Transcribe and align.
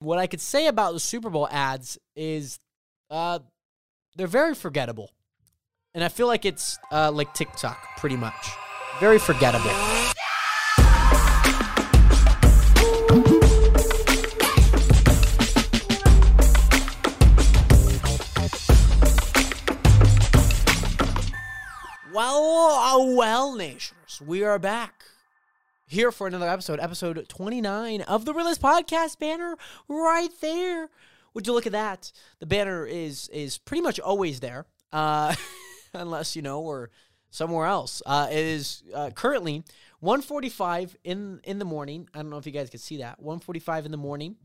what 0.00 0.18
I 0.18 0.26
could 0.26 0.40
say 0.40 0.66
about 0.66 0.92
the 0.92 1.00
Super 1.00 1.30
Bowl 1.30 1.46
ads 1.50 1.98
is 2.16 2.58
uh, 3.10 3.38
they're 4.16 4.26
very 4.26 4.54
forgettable. 4.54 5.10
And 5.94 6.02
I 6.02 6.08
feel 6.08 6.26
like 6.26 6.44
it's 6.44 6.78
uh, 6.90 7.10
like 7.12 7.34
TikTok, 7.34 7.98
pretty 7.98 8.16
much. 8.16 8.50
Very 8.98 9.18
forgettable. 9.18 9.70
Well, 22.12 22.42
uh, 22.42 23.14
well, 23.14 23.54
nations, 23.54 24.20
we 24.24 24.42
are 24.42 24.58
back 24.58 25.04
here 25.90 26.12
for 26.12 26.28
another 26.28 26.48
episode, 26.48 26.78
episode 26.78 27.28
29 27.28 28.02
of 28.02 28.24
the 28.24 28.32
Realist 28.32 28.62
Podcast 28.62 29.18
banner 29.18 29.56
right 29.88 30.30
there. 30.40 30.88
Would 31.34 31.48
you 31.48 31.52
look 31.52 31.66
at 31.66 31.72
that? 31.72 32.12
The 32.38 32.46
banner 32.46 32.86
is 32.86 33.28
is 33.28 33.58
pretty 33.58 33.82
much 33.82 33.98
always 33.98 34.38
there, 34.38 34.66
uh, 34.92 35.34
unless 35.92 36.36
you 36.36 36.42
know 36.42 36.60
we're 36.60 36.88
somewhere 37.30 37.66
else. 37.66 38.02
Uh, 38.06 38.28
it 38.30 38.38
is 38.38 38.84
uh, 38.94 39.10
currently 39.10 39.64
1:45 40.00 40.94
in 41.02 41.40
in 41.42 41.58
the 41.58 41.64
morning. 41.64 42.08
I 42.14 42.18
don't 42.18 42.30
know 42.30 42.38
if 42.38 42.46
you 42.46 42.52
guys 42.52 42.70
can 42.70 42.78
see 42.78 42.98
that 42.98 43.20
1:45 43.20 43.86
in 43.86 43.90
the 43.90 43.96
morning, 43.96 44.36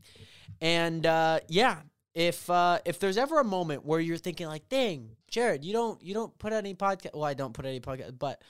and 0.60 1.06
uh, 1.06 1.40
yeah, 1.46 1.78
if 2.14 2.50
uh, 2.50 2.80
if 2.84 2.98
there's 2.98 3.16
ever 3.16 3.38
a 3.38 3.44
moment 3.44 3.84
where 3.84 4.00
you're 4.00 4.16
thinking 4.16 4.48
like, 4.48 4.68
"Dang, 4.68 5.10
Jared, 5.30 5.64
you 5.64 5.72
don't 5.72 6.02
you 6.02 6.12
don't 6.12 6.36
put 6.38 6.52
any 6.52 6.74
podcast." 6.74 7.14
Well, 7.14 7.24
I 7.24 7.34
don't 7.34 7.54
put 7.54 7.66
any 7.66 7.78
podcast, 7.78 8.18
but 8.18 8.42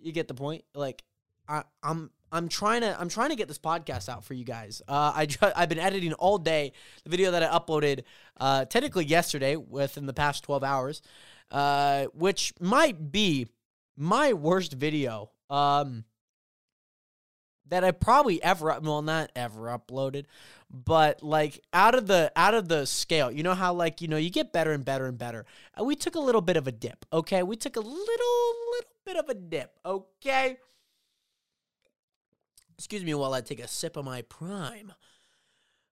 you 0.00 0.10
get 0.10 0.26
the 0.26 0.34
point. 0.34 0.64
Like, 0.74 1.04
I, 1.48 1.62
I'm 1.82 2.10
I'm 2.32 2.48
trying 2.48 2.82
to 2.82 2.98
I'm 3.00 3.08
trying 3.08 3.30
to 3.30 3.36
get 3.36 3.48
this 3.48 3.58
podcast 3.58 4.08
out 4.08 4.24
for 4.24 4.34
you 4.34 4.44
guys. 4.44 4.82
Uh, 4.86 5.12
I 5.14 5.28
I've 5.56 5.68
been 5.68 5.78
editing 5.78 6.12
all 6.14 6.38
day. 6.38 6.72
The 7.04 7.10
video 7.10 7.32
that 7.32 7.42
I 7.42 7.58
uploaded 7.58 8.04
uh, 8.38 8.64
technically 8.66 9.04
yesterday, 9.04 9.56
within 9.56 10.06
the 10.06 10.12
past 10.12 10.44
12 10.44 10.64
hours, 10.64 11.02
uh, 11.50 12.06
which 12.14 12.52
might 12.60 13.10
be 13.10 13.48
my 13.96 14.32
worst 14.32 14.72
video 14.72 15.30
um, 15.50 16.04
that 17.68 17.84
I 17.84 17.90
probably 17.90 18.42
ever 18.42 18.78
well 18.82 19.02
not 19.02 19.30
ever 19.34 19.62
uploaded, 19.62 20.26
but 20.70 21.22
like 21.22 21.60
out 21.72 21.94
of 21.94 22.06
the 22.06 22.30
out 22.36 22.54
of 22.54 22.68
the 22.68 22.86
scale. 22.86 23.30
You 23.30 23.42
know 23.42 23.54
how 23.54 23.74
like 23.74 24.00
you 24.00 24.08
know 24.08 24.16
you 24.16 24.30
get 24.30 24.52
better 24.52 24.72
and 24.72 24.84
better 24.84 25.06
and 25.06 25.18
better. 25.18 25.46
Uh, 25.78 25.84
we 25.84 25.96
took 25.96 26.14
a 26.14 26.20
little 26.20 26.40
bit 26.40 26.56
of 26.56 26.68
a 26.68 26.72
dip. 26.72 27.04
Okay, 27.12 27.42
we 27.42 27.56
took 27.56 27.76
a 27.76 27.80
little 27.80 27.96
little 27.96 28.90
bit 29.04 29.16
of 29.16 29.28
a 29.28 29.34
dip. 29.34 29.76
Okay. 29.84 30.58
Excuse 32.80 33.04
me 33.04 33.12
while 33.12 33.34
I 33.34 33.42
take 33.42 33.60
a 33.60 33.68
sip 33.68 33.98
of 33.98 34.06
my 34.06 34.22
prime. 34.22 34.94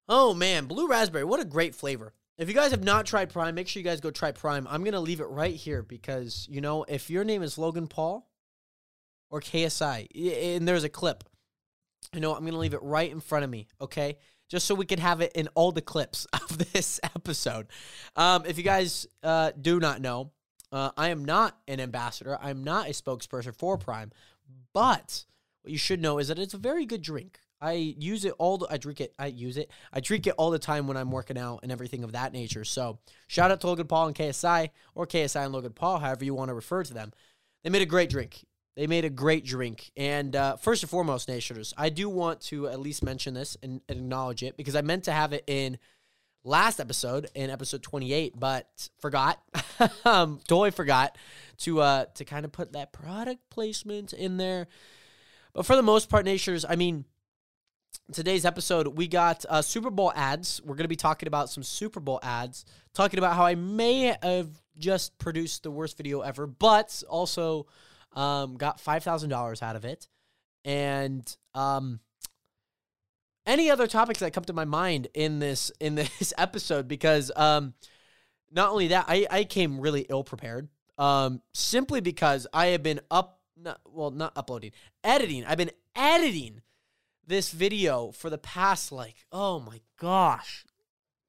Oh 0.08 0.32
man, 0.32 0.64
blue 0.64 0.88
raspberry, 0.88 1.22
what 1.22 1.38
a 1.38 1.44
great 1.44 1.74
flavor. 1.74 2.14
If 2.38 2.48
you 2.48 2.54
guys 2.54 2.70
have 2.70 2.82
not 2.82 3.04
tried 3.04 3.28
Prime, 3.28 3.54
make 3.54 3.68
sure 3.68 3.78
you 3.78 3.84
guys 3.84 4.00
go 4.00 4.10
try 4.10 4.32
Prime. 4.32 4.66
I'm 4.70 4.84
going 4.84 4.94
to 4.94 5.00
leave 5.00 5.20
it 5.20 5.26
right 5.26 5.54
here 5.54 5.82
because, 5.82 6.46
you 6.50 6.62
know, 6.62 6.84
if 6.84 7.10
your 7.10 7.24
name 7.24 7.42
is 7.42 7.58
Logan 7.58 7.88
Paul 7.88 8.26
or 9.28 9.42
KSI, 9.42 10.56
and 10.56 10.66
there's 10.66 10.84
a 10.84 10.88
clip, 10.88 11.24
you 12.14 12.20
know, 12.20 12.34
I'm 12.34 12.40
going 12.40 12.54
to 12.54 12.58
leave 12.58 12.72
it 12.72 12.82
right 12.82 13.10
in 13.10 13.20
front 13.20 13.44
of 13.44 13.50
me, 13.50 13.66
okay? 13.82 14.16
Just 14.48 14.66
so 14.66 14.74
we 14.74 14.86
can 14.86 14.98
have 14.98 15.20
it 15.20 15.32
in 15.34 15.48
all 15.48 15.72
the 15.72 15.82
clips 15.82 16.26
of 16.32 16.72
this 16.72 17.00
episode. 17.02 17.66
Um, 18.16 18.46
if 18.46 18.56
you 18.56 18.64
guys 18.64 19.06
uh, 19.22 19.50
do 19.60 19.78
not 19.78 20.00
know, 20.00 20.30
uh, 20.72 20.92
I 20.96 21.10
am 21.10 21.26
not 21.26 21.58
an 21.68 21.80
ambassador. 21.80 22.38
I'm 22.40 22.64
not 22.64 22.86
a 22.88 22.92
spokesperson 22.92 23.54
for 23.54 23.76
Prime, 23.76 24.10
but 24.72 25.26
what 25.62 25.72
you 25.72 25.78
should 25.78 26.00
know 26.00 26.18
is 26.18 26.28
that 26.28 26.38
it's 26.38 26.54
a 26.54 26.58
very 26.58 26.86
good 26.86 27.02
drink. 27.02 27.40
I 27.60 27.72
use 27.72 28.24
it 28.24 28.34
all. 28.38 28.58
The, 28.58 28.68
I 28.70 28.76
drink 28.76 29.00
it. 29.00 29.14
I 29.18 29.26
use 29.26 29.56
it. 29.56 29.70
I 29.92 30.00
drink 30.00 30.26
it 30.26 30.34
all 30.38 30.50
the 30.50 30.58
time 30.58 30.86
when 30.86 30.96
I'm 30.96 31.10
working 31.10 31.38
out 31.38 31.60
and 31.62 31.72
everything 31.72 32.04
of 32.04 32.12
that 32.12 32.32
nature. 32.32 32.64
So 32.64 32.98
shout 33.26 33.50
out 33.50 33.60
to 33.62 33.66
Logan 33.66 33.86
Paul 33.86 34.08
and 34.08 34.16
KSI, 34.16 34.70
or 34.94 35.06
KSI 35.06 35.44
and 35.44 35.52
Logan 35.52 35.72
Paul, 35.72 35.98
however 35.98 36.24
you 36.24 36.34
want 36.34 36.50
to 36.50 36.54
refer 36.54 36.84
to 36.84 36.94
them. 36.94 37.12
They 37.64 37.70
made 37.70 37.82
a 37.82 37.86
great 37.86 38.10
drink. 38.10 38.44
They 38.76 38.86
made 38.86 39.04
a 39.04 39.10
great 39.10 39.44
drink. 39.44 39.90
And 39.96 40.36
uh, 40.36 40.56
first 40.56 40.84
and 40.84 40.90
foremost, 40.90 41.28
Nationers, 41.28 41.74
I 41.76 41.88
do 41.88 42.08
want 42.08 42.40
to 42.42 42.68
at 42.68 42.78
least 42.78 43.02
mention 43.02 43.34
this 43.34 43.56
and, 43.60 43.80
and 43.88 43.98
acknowledge 43.98 44.44
it 44.44 44.56
because 44.56 44.76
I 44.76 44.82
meant 44.82 45.04
to 45.04 45.12
have 45.12 45.32
it 45.32 45.42
in 45.48 45.78
last 46.44 46.78
episode, 46.78 47.28
in 47.34 47.50
episode 47.50 47.82
28, 47.82 48.38
but 48.38 48.88
forgot. 49.00 49.42
um, 50.04 50.38
totally 50.46 50.70
forgot 50.70 51.18
to 51.58 51.80
uh, 51.80 52.04
to 52.14 52.24
kind 52.24 52.44
of 52.44 52.52
put 52.52 52.72
that 52.74 52.92
product 52.92 53.40
placement 53.50 54.12
in 54.12 54.36
there. 54.36 54.68
But 55.52 55.66
for 55.66 55.76
the 55.76 55.82
most 55.82 56.08
part, 56.08 56.24
Nationers, 56.24 56.64
I 56.68 56.76
mean, 56.76 57.04
today's 58.12 58.44
episode, 58.44 58.86
we 58.88 59.08
got 59.08 59.44
uh, 59.48 59.62
Super 59.62 59.90
Bowl 59.90 60.12
ads. 60.14 60.60
We're 60.62 60.74
going 60.74 60.84
to 60.84 60.88
be 60.88 60.96
talking 60.96 61.26
about 61.26 61.50
some 61.50 61.62
Super 61.62 62.00
Bowl 62.00 62.20
ads, 62.22 62.64
talking 62.94 63.18
about 63.18 63.36
how 63.36 63.44
I 63.44 63.54
may 63.54 64.16
have 64.22 64.48
just 64.78 65.18
produced 65.18 65.62
the 65.62 65.70
worst 65.70 65.96
video 65.96 66.20
ever, 66.20 66.46
but 66.46 67.02
also 67.08 67.66
um, 68.14 68.56
got 68.56 68.78
$5,000 68.78 69.62
out 69.62 69.76
of 69.76 69.84
it. 69.84 70.08
And 70.64 71.36
um, 71.54 72.00
any 73.46 73.70
other 73.70 73.86
topics 73.86 74.20
that 74.20 74.32
come 74.32 74.44
to 74.44 74.52
my 74.52 74.64
mind 74.64 75.08
in 75.14 75.38
this 75.38 75.72
in 75.80 75.94
this 75.96 76.32
episode 76.36 76.86
because 76.86 77.32
um, 77.34 77.74
not 78.52 78.70
only 78.70 78.88
that, 78.88 79.06
I, 79.08 79.26
I 79.30 79.44
came 79.44 79.80
really 79.80 80.06
ill 80.08 80.24
prepared 80.24 80.68
um, 80.98 81.40
simply 81.52 82.00
because 82.00 82.46
I 82.52 82.66
have 82.66 82.82
been 82.82 83.00
up 83.10 83.37
not 83.62 83.80
well, 83.84 84.10
not 84.10 84.32
uploading, 84.36 84.72
editing. 85.02 85.44
I've 85.44 85.58
been 85.58 85.70
editing 85.94 86.62
this 87.26 87.50
video 87.50 88.10
for 88.10 88.30
the 88.30 88.38
past 88.38 88.90
like, 88.92 89.26
oh 89.32 89.60
my 89.60 89.80
gosh, 90.00 90.64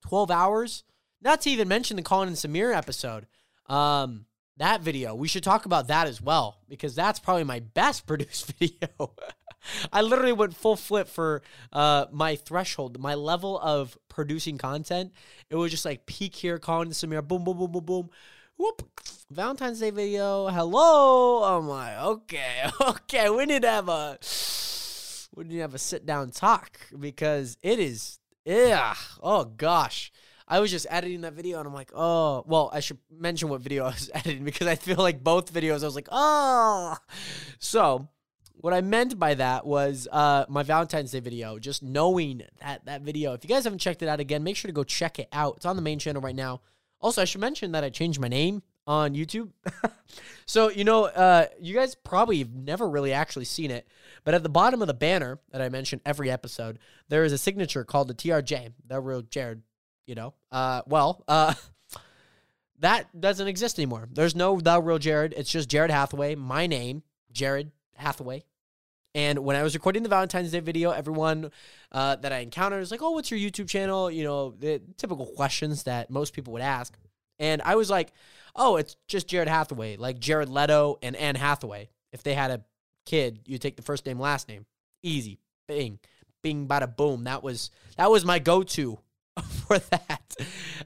12 0.07 0.31
hours. 0.31 0.83
Not 1.21 1.41
to 1.41 1.49
even 1.49 1.67
mention 1.67 1.97
the 1.97 2.03
Colin 2.03 2.29
and 2.29 2.37
Samir 2.37 2.73
episode. 2.73 3.27
Um, 3.67 4.25
that 4.57 4.81
video, 4.81 5.13
we 5.13 5.27
should 5.27 5.43
talk 5.43 5.65
about 5.65 5.87
that 5.87 6.07
as 6.07 6.21
well 6.21 6.59
because 6.69 6.95
that's 6.95 7.19
probably 7.19 7.43
my 7.43 7.59
best 7.59 8.07
produced 8.07 8.53
video. 8.53 8.87
I 9.91 10.01
literally 10.01 10.31
went 10.31 10.55
full 10.55 10.77
flip 10.77 11.09
for 11.09 11.41
uh, 11.73 12.05
my 12.11 12.37
threshold, 12.37 12.97
my 12.97 13.15
level 13.15 13.59
of 13.59 13.97
producing 14.07 14.57
content. 14.57 15.11
It 15.49 15.55
was 15.55 15.71
just 15.71 15.83
like 15.83 16.05
peak 16.05 16.35
here, 16.35 16.57
Colin 16.57 16.87
and 16.87 16.95
Samir, 16.95 17.27
boom, 17.27 17.43
boom, 17.43 17.57
boom, 17.57 17.71
boom, 17.71 17.85
boom 17.85 18.09
whoop, 18.59 18.83
Valentine's 19.31 19.79
Day 19.79 19.89
video. 19.89 20.49
Hello. 20.49 21.43
I'm 21.43 21.67
like, 21.67 21.97
okay, 21.97 22.69
okay. 22.81 23.29
We 23.29 23.45
need 23.45 23.61
to 23.61 23.69
have 23.69 23.87
a 23.89 24.19
we 25.33 25.45
need 25.45 25.55
to 25.55 25.61
have 25.61 25.73
a 25.73 25.79
sit 25.79 26.05
down 26.05 26.31
talk 26.31 26.77
because 26.99 27.57
it 27.63 27.79
is 27.79 28.19
yeah. 28.45 28.93
Oh 29.23 29.45
gosh. 29.45 30.11
I 30.45 30.59
was 30.59 30.71
just 30.71 30.87
editing 30.89 31.21
that 31.21 31.33
video 31.33 31.59
and 31.59 31.67
I'm 31.67 31.75
like, 31.75 31.91
oh, 31.93 32.43
well, 32.47 32.71
I 32.73 32.79
should 32.79 32.97
mention 33.11 33.49
what 33.49 33.61
video 33.61 33.83
I 33.85 33.89
was 33.89 34.09
editing 34.13 34.43
because 34.43 34.67
I 34.67 34.75
feel 34.75 34.97
like 34.97 35.23
both 35.23 35.53
videos 35.53 35.83
I 35.83 35.85
was 35.85 35.95
like, 35.95 36.09
oh. 36.11 36.97
So, 37.59 38.09
what 38.55 38.73
I 38.73 38.81
meant 38.81 39.17
by 39.17 39.35
that 39.35 39.65
was 39.65 40.07
uh, 40.11 40.45
my 40.49 40.63
Valentine's 40.63 41.11
Day 41.11 41.19
video, 41.21 41.59
just 41.59 41.81
knowing 41.81 42.41
that 42.59 42.83
that 42.85 43.03
video. 43.03 43.33
If 43.33 43.45
you 43.45 43.47
guys 43.47 43.63
haven't 43.63 43.79
checked 43.79 44.01
it 44.01 44.09
out 44.09 44.19
again, 44.19 44.43
make 44.43 44.57
sure 44.57 44.67
to 44.67 44.73
go 44.73 44.83
check 44.83 45.17
it 45.17 45.29
out. 45.31 45.57
It's 45.57 45.65
on 45.65 45.77
the 45.77 45.81
main 45.81 45.99
channel 45.99 46.21
right 46.21 46.35
now. 46.35 46.61
Also, 47.01 47.21
I 47.21 47.25
should 47.25 47.41
mention 47.41 47.71
that 47.71 47.83
I 47.83 47.89
changed 47.89 48.19
my 48.19 48.27
name 48.27 48.61
on 48.85 49.13
YouTube. 49.13 49.51
so, 50.45 50.69
you 50.69 50.83
know, 50.83 51.05
uh, 51.05 51.45
you 51.61 51.73
guys 51.73 51.95
probably 51.95 52.39
have 52.39 52.53
never 52.53 52.89
really 52.89 53.13
actually 53.13 53.45
seen 53.45 53.71
it, 53.71 53.87
but 54.23 54.33
at 54.33 54.43
the 54.43 54.49
bottom 54.49 54.81
of 54.81 54.87
the 54.87 54.93
banner 54.93 55.39
that 55.51 55.61
I 55.61 55.69
mention 55.69 56.01
every 56.05 56.29
episode, 56.29 56.79
there 57.07 57.23
is 57.23 57.31
a 57.31 57.37
signature 57.37 57.83
called 57.83 58.07
the 58.07 58.13
TRJ, 58.13 58.73
the 58.87 58.99
real 58.99 59.21
Jared, 59.21 59.61
you 60.07 60.15
know. 60.15 60.33
Uh, 60.51 60.81
well, 60.87 61.23
uh, 61.27 61.53
that 62.79 63.07
doesn't 63.19 63.47
exist 63.47 63.79
anymore. 63.79 64.09
There's 64.11 64.35
no 64.35 64.59
the 64.59 64.81
real 64.81 64.99
Jared. 64.99 65.33
It's 65.37 65.51
just 65.51 65.69
Jared 65.69 65.91
Hathaway, 65.91 66.35
my 66.35 66.67
name, 66.67 67.03
Jared 67.31 67.71
Hathaway. 67.95 68.43
And 69.15 69.39
when 69.39 69.55
I 69.55 69.63
was 69.63 69.73
recording 69.73 70.03
the 70.03 70.09
Valentine's 70.09 70.51
Day 70.51 70.59
video, 70.59 70.91
everyone 70.91 71.51
uh, 71.91 72.15
that 72.17 72.31
I 72.31 72.39
encountered 72.39 72.79
was 72.79 72.91
like, 72.91 73.01
"Oh, 73.01 73.11
what's 73.11 73.31
your 73.31 73.39
YouTube 73.39 73.67
channel?" 73.67 74.11
You 74.11 74.23
know, 74.23 74.51
the 74.51 74.81
typical 74.97 75.25
questions 75.25 75.83
that 75.83 76.09
most 76.09 76.33
people 76.33 76.53
would 76.53 76.61
ask. 76.61 76.95
And 77.39 77.61
I 77.63 77.75
was 77.75 77.89
like, 77.89 78.11
"Oh, 78.55 78.75
it's 78.75 78.95
just 79.07 79.27
Jared 79.27 79.47
Hathaway, 79.47 79.97
like 79.97 80.19
Jared 80.19 80.49
Leto 80.49 80.99
and 81.01 81.15
Anne 81.15 81.35
Hathaway. 81.35 81.89
If 82.13 82.21
they 82.21 82.35
had 82.35 82.51
a 82.51 82.63
kid, 83.05 83.39
you 83.45 83.57
take 83.57 83.77
the 83.77 83.81
first 83.81 84.05
name, 84.05 84.19
last 84.19 84.47
name, 84.47 84.65
easy, 85.01 85.39
bing, 85.67 85.99
bing, 86.43 86.67
bada 86.67 86.95
boom." 86.95 87.23
That 87.23 87.41
was 87.41 87.71
that 87.97 88.11
was 88.11 88.23
my 88.23 88.37
go-to 88.37 88.99
for 89.67 89.79
that. 89.79 90.35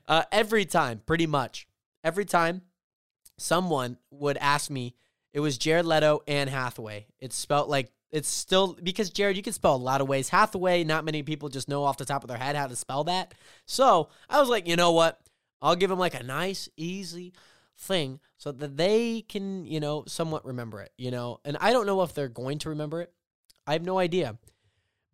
Uh, 0.08 0.24
every 0.32 0.64
time, 0.64 1.02
pretty 1.06 1.28
much 1.28 1.68
every 2.06 2.26
time, 2.26 2.62
someone 3.38 3.98
would 4.12 4.38
ask 4.38 4.70
me. 4.70 4.96
It 5.34 5.40
was 5.40 5.58
Jared 5.58 5.88
Leto 5.88 6.22
and 6.28 6.48
Hathaway. 6.48 7.08
It's 7.20 7.36
spelled 7.36 7.68
like 7.68 7.92
it's 8.14 8.30
still 8.30 8.78
because 8.82 9.10
Jared, 9.10 9.36
you 9.36 9.42
can 9.42 9.54
spell 9.54 9.76
a 9.76 9.78
lot 9.78 10.00
of 10.00 10.08
ways. 10.08 10.30
Hathaway, 10.30 10.84
not 10.84 11.04
many 11.04 11.24
people 11.24 11.50
just 11.50 11.68
know 11.68 11.84
off 11.84 11.98
the 11.98 12.06
top 12.06 12.24
of 12.24 12.28
their 12.28 12.38
head 12.38 12.56
how 12.56 12.68
to 12.68 12.76
spell 12.76 13.04
that. 13.06 13.34
So 13.66 14.10
I 14.30 14.40
was 14.40 14.50
like, 14.50 14.68
you 14.68 14.76
know 14.76 14.92
what? 14.92 15.20
I'll 15.64 15.76
give 15.76 15.90
them 15.90 15.98
like 15.98 16.14
a 16.14 16.22
nice, 16.22 16.70
easy 16.78 17.34
thing 17.76 18.20
so 18.38 18.52
that 18.52 18.78
they 18.78 19.22
can, 19.22 19.66
you 19.66 19.80
know, 19.80 20.04
somewhat 20.08 20.46
remember 20.46 20.80
it, 20.82 20.92
you 20.96 21.10
know. 21.10 21.40
And 21.44 21.58
I 21.60 21.74
don't 21.74 21.88
know 21.88 22.04
if 22.04 22.14
they're 22.14 22.30
going 22.30 22.60
to 22.60 22.70
remember 22.70 23.02
it. 23.02 23.12
I 23.66 23.74
have 23.74 23.84
no 23.84 23.98
idea. 23.98 24.38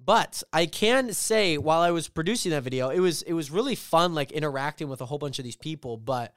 But 0.04 0.44
I 0.51 0.66
can 0.66 1.13
say 1.13 1.57
while 1.57 1.80
I 1.80 1.92
was 1.92 2.10
producing 2.10 2.51
that 2.51 2.63
video, 2.63 2.90
it 2.90 3.00
was 3.00 3.22
it 3.22 3.34
was 3.34 3.50
really 3.50 3.75
fun 3.75 4.13
like 4.13 4.34
interacting 4.34 4.90
with 4.90 5.00
a 5.00 5.06
whole 5.06 5.19
bunch 5.19 5.40
of 5.40 5.46
these 5.46 5.56
people, 5.56 5.96
but 5.96 6.34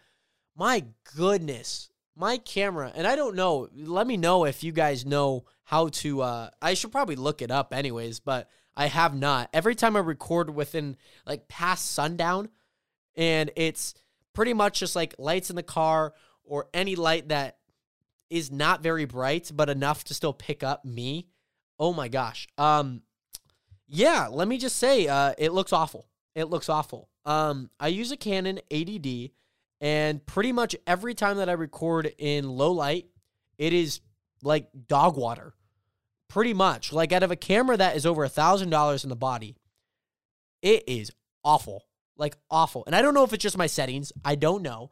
my 0.56 0.84
goodness, 1.16 1.90
my 2.14 2.38
camera, 2.38 2.92
and 2.94 3.06
I 3.06 3.16
don't 3.16 3.36
know, 3.36 3.68
let 3.74 4.06
me 4.06 4.16
know 4.16 4.44
if 4.44 4.62
you 4.62 4.72
guys 4.72 5.06
know 5.06 5.44
how 5.64 5.88
to 5.88 6.20
uh 6.22 6.50
I 6.60 6.74
should 6.74 6.92
probably 6.92 7.16
look 7.16 7.40
it 7.40 7.50
up 7.50 7.72
anyways, 7.72 8.20
but 8.20 8.48
I 8.76 8.86
have 8.86 9.14
not. 9.14 9.48
Every 9.52 9.74
time 9.74 9.96
I 9.96 10.00
record 10.00 10.54
within 10.54 10.96
like 11.26 11.48
past 11.48 11.92
sundown 11.92 12.48
and 13.14 13.50
it's 13.56 13.94
pretty 14.32 14.54
much 14.54 14.80
just 14.80 14.96
like 14.96 15.14
lights 15.18 15.50
in 15.50 15.56
the 15.56 15.62
car 15.62 16.14
or 16.44 16.68
any 16.72 16.96
light 16.96 17.28
that 17.28 17.58
is 18.30 18.50
not 18.50 18.82
very 18.82 19.04
bright 19.04 19.50
but 19.54 19.68
enough 19.68 20.04
to 20.04 20.14
still 20.14 20.32
pick 20.32 20.62
up 20.62 20.84
me. 20.84 21.28
Oh 21.78 21.92
my 21.92 22.08
gosh. 22.08 22.48
Um 22.58 23.02
yeah, 23.86 24.28
let 24.30 24.48
me 24.48 24.58
just 24.58 24.76
say 24.76 25.06
uh 25.06 25.34
it 25.38 25.52
looks 25.52 25.72
awful. 25.72 26.06
It 26.34 26.44
looks 26.44 26.68
awful. 26.68 27.08
Um 27.24 27.70
I 27.78 27.88
use 27.88 28.10
a 28.10 28.16
Canon 28.16 28.60
80D 28.70 29.32
and 29.82 30.24
pretty 30.24 30.52
much 30.52 30.76
every 30.86 31.12
time 31.12 31.38
that 31.38 31.48
I 31.48 31.54
record 31.54 32.14
in 32.16 32.48
low 32.48 32.70
light, 32.70 33.06
it 33.58 33.72
is 33.72 34.00
like 34.42 34.68
dog 34.86 35.16
water. 35.16 35.54
Pretty 36.28 36.54
much. 36.54 36.92
Like 36.92 37.12
out 37.12 37.24
of 37.24 37.32
a 37.32 37.36
camera 37.36 37.76
that 37.76 37.96
is 37.96 38.06
over 38.06 38.22
a 38.22 38.28
thousand 38.28 38.70
dollars 38.70 39.02
in 39.02 39.10
the 39.10 39.16
body, 39.16 39.56
it 40.62 40.84
is 40.86 41.10
awful. 41.44 41.82
Like 42.16 42.36
awful. 42.48 42.84
And 42.86 42.94
I 42.94 43.02
don't 43.02 43.12
know 43.12 43.24
if 43.24 43.32
it's 43.32 43.42
just 43.42 43.58
my 43.58 43.66
settings. 43.66 44.12
I 44.24 44.36
don't 44.36 44.62
know. 44.62 44.90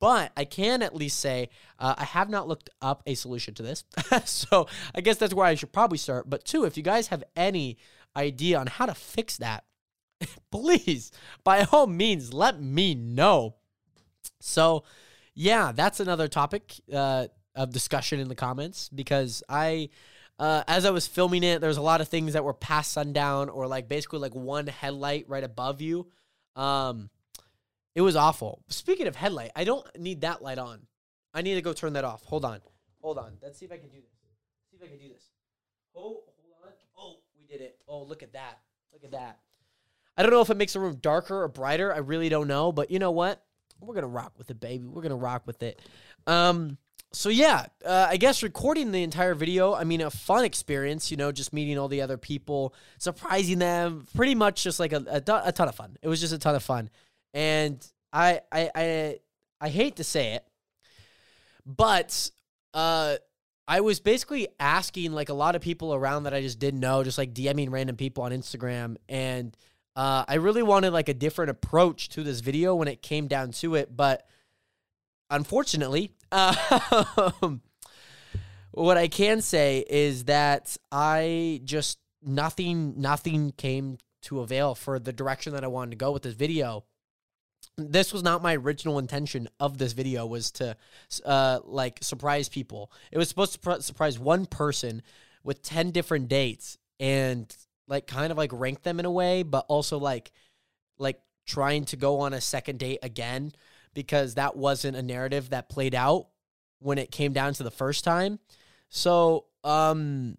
But 0.00 0.32
I 0.36 0.44
can 0.44 0.82
at 0.82 0.96
least 0.96 1.20
say 1.20 1.48
uh, 1.78 1.94
I 1.96 2.04
have 2.04 2.28
not 2.28 2.48
looked 2.48 2.68
up 2.82 3.04
a 3.06 3.14
solution 3.14 3.54
to 3.54 3.62
this. 3.62 3.84
so 4.24 4.66
I 4.92 5.00
guess 5.00 5.18
that's 5.18 5.32
where 5.32 5.46
I 5.46 5.54
should 5.54 5.70
probably 5.72 5.98
start. 5.98 6.28
But 6.28 6.44
two, 6.44 6.64
if 6.64 6.76
you 6.76 6.82
guys 6.82 7.06
have 7.06 7.22
any 7.36 7.78
idea 8.16 8.58
on 8.58 8.66
how 8.66 8.86
to 8.86 8.94
fix 8.94 9.36
that, 9.36 9.62
please, 10.50 11.12
by 11.44 11.64
all 11.70 11.86
means, 11.86 12.34
let 12.34 12.60
me 12.60 12.96
know. 12.96 13.54
So, 14.42 14.84
yeah, 15.34 15.72
that's 15.72 16.00
another 16.00 16.28
topic 16.28 16.74
uh, 16.92 17.28
of 17.54 17.72
discussion 17.72 18.20
in 18.20 18.28
the 18.28 18.34
comments 18.34 18.88
because 18.88 19.42
I, 19.48 19.90
uh, 20.38 20.64
as 20.66 20.84
I 20.84 20.90
was 20.90 21.06
filming 21.06 21.42
it, 21.42 21.60
there's 21.60 21.76
a 21.76 21.82
lot 21.82 22.00
of 22.00 22.08
things 22.08 22.32
that 22.34 22.44
were 22.44 22.54
past 22.54 22.92
sundown 22.92 23.48
or 23.48 23.66
like 23.66 23.88
basically 23.88 24.18
like 24.18 24.34
one 24.34 24.66
headlight 24.66 25.26
right 25.28 25.44
above 25.44 25.80
you. 25.80 26.08
Um, 26.56 27.10
it 27.94 28.00
was 28.00 28.16
awful. 28.16 28.62
Speaking 28.68 29.06
of 29.06 29.16
headlight, 29.16 29.52
I 29.54 29.64
don't 29.64 29.86
need 29.98 30.22
that 30.22 30.42
light 30.42 30.58
on. 30.58 30.86
I 31.34 31.42
need 31.42 31.54
to 31.54 31.62
go 31.62 31.72
turn 31.72 31.94
that 31.94 32.04
off. 32.04 32.24
Hold 32.24 32.44
on. 32.44 32.60
Hold 33.00 33.18
on. 33.18 33.32
Let's 33.42 33.58
see 33.58 33.64
if 33.64 33.72
I 33.72 33.78
can 33.78 33.88
do 33.88 33.96
this. 33.96 34.10
See 34.70 34.76
if 34.76 34.82
I 34.82 34.86
can 34.86 34.98
do 34.98 35.08
this. 35.08 35.24
Oh, 35.94 36.00
hold 36.00 36.54
on. 36.64 36.72
Oh, 36.96 37.16
we 37.38 37.46
did 37.46 37.60
it. 37.60 37.78
Oh, 37.88 38.02
look 38.02 38.22
at 38.22 38.32
that. 38.32 38.60
Look 38.92 39.04
at 39.04 39.12
that. 39.12 39.38
I 40.16 40.22
don't 40.22 40.30
know 40.30 40.42
if 40.42 40.50
it 40.50 40.56
makes 40.56 40.74
the 40.74 40.80
room 40.80 40.96
darker 41.00 41.42
or 41.42 41.48
brighter. 41.48 41.92
I 41.92 41.98
really 41.98 42.28
don't 42.28 42.48
know, 42.48 42.70
but 42.70 42.90
you 42.90 42.98
know 42.98 43.10
what? 43.10 43.42
We're 43.82 43.94
gonna 43.94 44.06
rock 44.06 44.32
with 44.38 44.50
it, 44.50 44.60
baby. 44.60 44.84
We're 44.86 45.02
gonna 45.02 45.16
rock 45.16 45.42
with 45.46 45.62
it. 45.62 45.80
Um, 46.26 46.78
so 47.12 47.28
yeah, 47.28 47.66
uh, 47.84 48.06
I 48.08 48.16
guess 48.16 48.42
recording 48.42 48.90
the 48.90 49.02
entire 49.02 49.34
video. 49.34 49.74
I 49.74 49.84
mean, 49.84 50.00
a 50.00 50.10
fun 50.10 50.44
experience. 50.44 51.10
You 51.10 51.16
know, 51.16 51.30
just 51.32 51.52
meeting 51.52 51.78
all 51.78 51.88
the 51.88 52.00
other 52.00 52.16
people, 52.16 52.74
surprising 52.98 53.58
them. 53.58 54.06
Pretty 54.14 54.34
much 54.34 54.62
just 54.62 54.80
like 54.80 54.92
a, 54.92 55.04
a, 55.08 55.42
a 55.48 55.52
ton 55.52 55.68
of 55.68 55.74
fun. 55.74 55.96
It 56.00 56.08
was 56.08 56.20
just 56.20 56.32
a 56.32 56.38
ton 56.38 56.54
of 56.54 56.62
fun. 56.62 56.90
And 57.34 57.86
I 58.12 58.40
I 58.50 58.70
I 58.74 59.18
I 59.60 59.68
hate 59.68 59.96
to 59.96 60.04
say 60.04 60.34
it, 60.34 60.46
but 61.66 62.30
uh 62.72 63.16
I 63.68 63.80
was 63.80 64.00
basically 64.00 64.48
asking 64.58 65.12
like 65.12 65.28
a 65.28 65.34
lot 65.34 65.54
of 65.54 65.62
people 65.62 65.94
around 65.94 66.24
that 66.24 66.34
I 66.34 66.40
just 66.42 66.58
didn't 66.58 66.80
know, 66.80 67.04
just 67.04 67.16
like 67.16 67.32
DMing 67.32 67.70
random 67.70 67.96
people 67.96 68.24
on 68.24 68.32
Instagram 68.32 68.96
and 69.08 69.56
uh, 69.94 70.24
I 70.26 70.34
really 70.34 70.62
wanted 70.62 70.92
like 70.92 71.08
a 71.08 71.14
different 71.14 71.50
approach 71.50 72.08
to 72.10 72.22
this 72.22 72.40
video 72.40 72.74
when 72.74 72.88
it 72.88 73.02
came 73.02 73.26
down 73.28 73.52
to 73.52 73.74
it, 73.74 73.94
but 73.94 74.26
unfortunately, 75.30 76.12
uh, 76.30 77.30
what 78.70 78.96
I 78.96 79.08
can 79.08 79.42
say 79.42 79.84
is 79.88 80.24
that 80.24 80.76
I 80.90 81.60
just 81.64 81.98
nothing 82.22 83.00
nothing 83.00 83.52
came 83.52 83.98
to 84.22 84.40
avail 84.40 84.74
for 84.74 84.98
the 84.98 85.12
direction 85.12 85.52
that 85.52 85.64
I 85.64 85.68
wanted 85.68 85.90
to 85.90 85.96
go 85.96 86.12
with 86.12 86.22
this 86.22 86.34
video. 86.34 86.84
This 87.76 88.12
was 88.12 88.22
not 88.22 88.42
my 88.42 88.56
original 88.56 88.98
intention 88.98 89.48
of 89.58 89.78
this 89.78 89.92
video 89.92 90.24
was 90.26 90.50
to 90.52 90.76
uh 91.24 91.60
like 91.64 91.98
surprise 92.02 92.48
people. 92.48 92.90
It 93.10 93.18
was 93.18 93.28
supposed 93.28 93.54
to 93.54 93.58
pr- 93.58 93.80
surprise 93.80 94.18
one 94.18 94.46
person 94.46 95.02
with 95.44 95.62
10 95.62 95.90
different 95.90 96.28
dates 96.28 96.78
and 97.00 97.54
like 97.88 98.06
kind 98.06 98.30
of 98.30 98.38
like 98.38 98.50
rank 98.52 98.82
them 98.82 98.98
in 99.00 99.06
a 99.06 99.10
way 99.10 99.42
but 99.42 99.64
also 99.68 99.98
like 99.98 100.32
like 100.98 101.20
trying 101.46 101.84
to 101.84 101.96
go 101.96 102.20
on 102.20 102.32
a 102.32 102.40
second 102.40 102.78
date 102.78 102.98
again 103.02 103.52
because 103.94 104.34
that 104.34 104.56
wasn't 104.56 104.96
a 104.96 105.02
narrative 105.02 105.50
that 105.50 105.68
played 105.68 105.94
out 105.94 106.28
when 106.78 106.98
it 106.98 107.10
came 107.10 107.32
down 107.32 107.52
to 107.52 107.62
the 107.62 107.70
first 107.70 108.04
time 108.04 108.38
so 108.88 109.46
um 109.64 110.36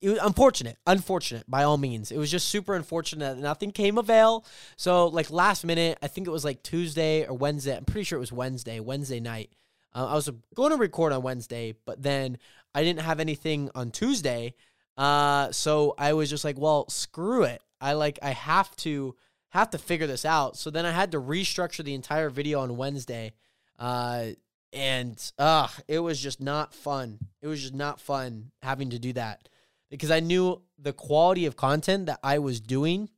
it 0.00 0.08
was 0.08 0.18
unfortunate, 0.22 0.78
unfortunate 0.86 1.44
by 1.48 1.62
all 1.62 1.76
means. 1.76 2.10
It 2.10 2.16
was 2.16 2.30
just 2.30 2.48
super 2.48 2.74
unfortunate 2.74 3.36
that 3.36 3.42
nothing 3.42 3.70
came 3.70 3.98
avail. 3.98 4.46
So 4.76 5.08
like 5.08 5.30
last 5.30 5.64
minute, 5.64 5.98
I 6.02 6.06
think 6.06 6.26
it 6.26 6.30
was 6.30 6.44
like 6.44 6.62
Tuesday 6.62 7.26
or 7.26 7.34
Wednesday. 7.34 7.76
I'm 7.76 7.84
pretty 7.84 8.04
sure 8.04 8.16
it 8.16 8.20
was 8.20 8.32
Wednesday, 8.32 8.80
Wednesday 8.80 9.20
night. 9.20 9.50
Uh, 9.94 10.06
I 10.06 10.14
was 10.14 10.30
going 10.54 10.70
to 10.70 10.76
record 10.76 11.12
on 11.12 11.22
Wednesday, 11.22 11.74
but 11.84 12.02
then 12.02 12.38
I 12.74 12.82
didn't 12.82 13.00
have 13.00 13.20
anything 13.20 13.70
on 13.74 13.90
Tuesday. 13.90 14.54
Uh, 14.96 15.50
so 15.52 15.94
I 15.98 16.12
was 16.12 16.28
just 16.28 16.44
like, 16.44 16.58
well, 16.58 16.88
screw 16.88 17.44
it. 17.44 17.62
I 17.80 17.94
like 17.94 18.18
I 18.22 18.30
have 18.30 18.74
to 18.76 19.16
have 19.50 19.70
to 19.70 19.78
figure 19.78 20.06
this 20.06 20.24
out. 20.24 20.56
So 20.56 20.70
then 20.70 20.86
I 20.86 20.90
had 20.90 21.12
to 21.12 21.20
restructure 21.20 21.84
the 21.84 21.94
entire 21.94 22.30
video 22.30 22.60
on 22.60 22.76
Wednesday. 22.76 23.32
Uh, 23.78 24.26
and 24.72 25.32
uh, 25.38 25.68
it 25.88 25.98
was 25.98 26.20
just 26.20 26.40
not 26.40 26.74
fun. 26.74 27.18
It 27.42 27.48
was 27.48 27.60
just 27.60 27.74
not 27.74 28.00
fun 28.00 28.52
having 28.62 28.90
to 28.90 28.98
do 28.98 29.12
that 29.14 29.48
because 29.90 30.10
I 30.10 30.20
knew 30.20 30.62
the 30.78 30.92
quality 30.92 31.46
of 31.46 31.56
content 31.56 32.06
that 32.06 32.20
I 32.22 32.38
was 32.38 32.60
doing 32.60 33.10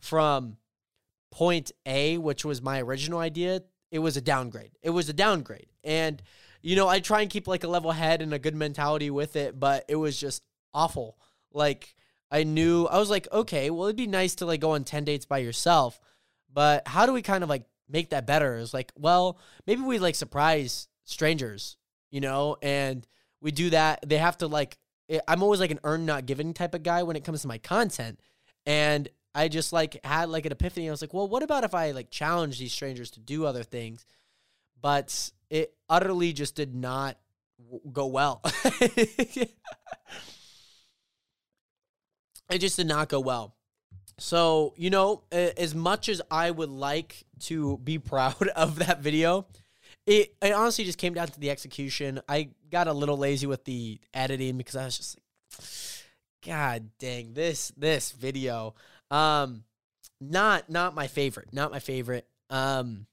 from 0.00 0.56
point 1.30 1.72
A, 1.84 2.16
which 2.18 2.44
was 2.44 2.62
my 2.62 2.80
original 2.80 3.18
idea, 3.18 3.62
it 3.90 3.98
was 3.98 4.16
a 4.16 4.20
downgrade. 4.20 4.72
It 4.82 4.90
was 4.90 5.08
a 5.08 5.12
downgrade. 5.12 5.66
And, 5.84 6.22
you 6.62 6.76
know, 6.76 6.88
I 6.88 7.00
try 7.00 7.20
and 7.20 7.30
keep 7.30 7.46
like 7.46 7.64
a 7.64 7.68
level 7.68 7.92
head 7.92 8.22
and 8.22 8.32
a 8.32 8.38
good 8.38 8.54
mentality 8.54 9.10
with 9.10 9.36
it, 9.36 9.60
but 9.60 9.84
it 9.88 9.96
was 9.96 10.18
just 10.18 10.42
awful. 10.76 11.16
Like, 11.52 11.94
I 12.30 12.44
knew, 12.44 12.86
I 12.86 12.98
was 12.98 13.10
like, 13.10 13.26
okay, 13.32 13.70
well, 13.70 13.86
it'd 13.86 13.96
be 13.96 14.06
nice 14.06 14.36
to 14.36 14.46
like 14.46 14.60
go 14.60 14.72
on 14.72 14.84
10 14.84 15.04
dates 15.04 15.26
by 15.26 15.38
yourself, 15.38 16.00
but 16.52 16.86
how 16.86 17.06
do 17.06 17.12
we 17.12 17.22
kind 17.22 17.42
of 17.42 17.50
like 17.50 17.64
make 17.88 18.10
that 18.10 18.26
better? 18.26 18.56
It's 18.56 18.74
like, 18.74 18.92
well, 18.96 19.38
maybe 19.66 19.82
we 19.82 19.98
like 19.98 20.14
surprise 20.14 20.88
strangers, 21.04 21.76
you 22.10 22.20
know, 22.20 22.56
and 22.62 23.06
we 23.40 23.52
do 23.52 23.70
that. 23.70 24.00
They 24.06 24.18
have 24.18 24.38
to 24.38 24.48
like 24.48 24.78
I'm 25.28 25.42
always 25.42 25.60
like 25.60 25.70
an 25.70 25.80
earn 25.84 26.04
not 26.06 26.26
given 26.26 26.52
type 26.52 26.74
of 26.74 26.82
guy 26.82 27.02
when 27.02 27.16
it 27.16 27.24
comes 27.24 27.42
to 27.42 27.48
my 27.48 27.58
content. 27.58 28.20
And 28.64 29.08
I 29.34 29.48
just 29.48 29.72
like 29.72 30.00
had 30.04 30.28
like 30.28 30.46
an 30.46 30.52
epiphany. 30.52 30.88
I 30.88 30.90
was 30.90 31.00
like, 31.00 31.14
well, 31.14 31.28
what 31.28 31.42
about 31.42 31.64
if 31.64 31.74
I 31.74 31.92
like 31.92 32.10
challenge 32.10 32.58
these 32.58 32.72
strangers 32.72 33.10
to 33.12 33.20
do 33.20 33.44
other 33.46 33.62
things? 33.62 34.04
But 34.80 35.30
it 35.48 35.74
utterly 35.88 36.32
just 36.32 36.54
did 36.56 36.74
not 36.74 37.18
go 37.92 38.06
well. 38.06 38.42
it 42.50 42.58
just 42.58 42.76
did 42.76 42.86
not 42.86 43.08
go 43.08 43.20
well. 43.20 43.54
So, 44.18 44.72
you 44.76 44.90
know, 44.90 45.22
as 45.30 45.74
much 45.74 46.08
as 46.08 46.22
I 46.30 46.50
would 46.50 46.70
like 46.70 47.24
to 47.40 47.78
be 47.78 47.98
proud 47.98 48.48
of 48.48 48.76
that 48.76 49.00
video, 49.00 49.46
it, 50.06 50.34
it 50.40 50.52
honestly 50.52 50.84
just 50.84 50.98
came 50.98 51.14
down 51.14 51.28
to 51.28 51.40
the 51.40 51.50
execution. 51.50 52.20
I 52.28 52.50
got 52.70 52.86
a 52.86 52.92
little 52.92 53.18
lazy 53.18 53.46
with 53.46 53.64
the 53.64 54.00
editing 54.14 54.56
because 54.56 54.76
I 54.76 54.84
was 54.84 54.96
just 54.96 55.16
like, 55.16 55.22
God 56.46 56.90
dang, 57.00 57.34
this 57.34 57.72
this 57.76 58.12
video. 58.12 58.74
Um 59.10 59.64
not 60.20 60.70
not 60.70 60.94
my 60.94 61.08
favorite. 61.08 61.52
Not 61.52 61.72
my 61.72 61.80
favorite. 61.80 62.26
Um 62.50 63.06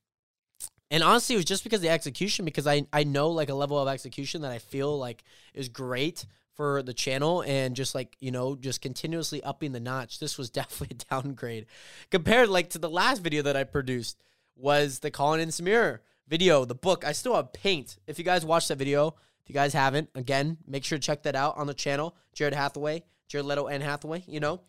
and 0.91 1.01
honestly, 1.01 1.33
it 1.33 1.37
was 1.37 1.45
just 1.45 1.63
because 1.63 1.81
the 1.81 1.89
execution, 1.89 2.45
because 2.45 2.67
I, 2.67 2.85
I 2.93 3.03
know 3.03 3.29
like 3.29 3.49
a 3.49 3.55
level 3.55 3.79
of 3.79 3.87
execution 3.87 4.43
that 4.43 4.51
I 4.51 4.59
feel 4.59 4.99
like 4.99 5.23
is 5.55 5.67
great 5.67 6.25
for 6.55 6.83
the 6.83 6.93
channel 6.93 7.41
and 7.41 7.75
just 7.75 7.95
like, 7.95 8.15
you 8.19 8.31
know, 8.31 8.55
just 8.55 8.81
continuously 8.81 9.43
upping 9.43 9.71
the 9.71 9.79
notch. 9.79 10.19
This 10.19 10.37
was 10.37 10.49
definitely 10.51 10.97
a 10.99 11.13
downgrade 11.13 11.65
compared 12.09 12.49
like 12.49 12.69
to 12.71 12.79
the 12.79 12.89
last 12.89 13.21
video 13.21 13.41
that 13.43 13.55
I 13.55 13.63
produced 13.63 14.17
was 14.55 14.99
the 14.99 15.11
Colin 15.11 15.39
and 15.39 15.51
Samir 15.51 15.99
video, 16.27 16.65
the 16.65 16.75
book. 16.75 17.05
I 17.05 17.11
still 17.11 17.35
have 17.35 17.53
paint. 17.53 17.97
If 18.07 18.17
you 18.19 18.25
guys 18.25 18.45
watched 18.45 18.67
that 18.69 18.77
video, 18.77 19.15
if 19.43 19.49
you 19.49 19.53
guys 19.53 19.73
haven't, 19.73 20.09
again, 20.15 20.57
make 20.67 20.85
sure 20.85 20.97
to 20.97 21.01
check 21.01 21.23
that 21.23 21.35
out 21.35 21.57
on 21.57 21.67
the 21.67 21.73
channel. 21.73 22.15
Jared 22.33 22.53
Hathaway, 22.53 23.03
Jared 23.27 23.45
Leto 23.45 23.67
and 23.67 23.83
Hathaway, 23.83 24.23
you 24.27 24.39
know. 24.39 24.61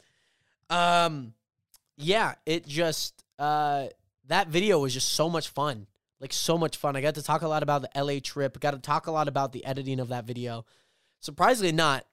Um 0.70 1.34
yeah, 1.96 2.34
it 2.46 2.66
just 2.66 3.24
uh 3.38 3.86
that 4.26 4.48
video 4.48 4.78
was 4.78 4.94
just 4.94 5.10
so 5.10 5.28
much 5.28 5.48
fun. 5.48 5.86
Like 6.20 6.32
so 6.32 6.56
much 6.56 6.76
fun. 6.76 6.96
I 6.96 7.02
got 7.02 7.16
to 7.16 7.22
talk 7.22 7.42
a 7.42 7.48
lot 7.48 7.62
about 7.62 7.82
the 7.82 8.02
LA 8.02 8.18
trip. 8.22 8.58
Got 8.58 8.70
to 8.70 8.78
talk 8.78 9.06
a 9.06 9.10
lot 9.10 9.28
about 9.28 9.52
the 9.52 9.64
editing 9.64 10.00
of 10.00 10.08
that 10.08 10.24
video. 10.24 10.64
Surprisingly 11.24 11.72
not, 11.72 12.04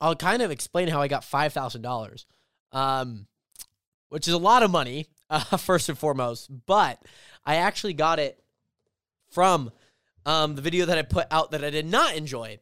I'll 0.00 0.14
kind 0.14 0.42
of 0.42 0.52
explain 0.52 0.86
how 0.86 1.00
I 1.00 1.08
got 1.08 1.24
five 1.24 1.52
thousand 1.52 1.82
dollars, 1.82 2.24
um, 2.70 3.26
which 4.10 4.28
is 4.28 4.34
a 4.34 4.38
lot 4.38 4.62
of 4.62 4.70
money, 4.70 5.08
uh, 5.28 5.40
first 5.56 5.88
and 5.88 5.98
foremost. 5.98 6.48
But 6.66 7.02
I 7.44 7.56
actually 7.56 7.94
got 7.94 8.20
it 8.20 8.40
from 9.32 9.72
um, 10.24 10.54
the 10.54 10.62
video 10.62 10.86
that 10.86 10.98
I 10.98 11.02
put 11.02 11.26
out 11.32 11.50
that 11.50 11.64
I 11.64 11.70
did 11.70 11.86
not 11.86 12.14
enjoy. 12.14 12.60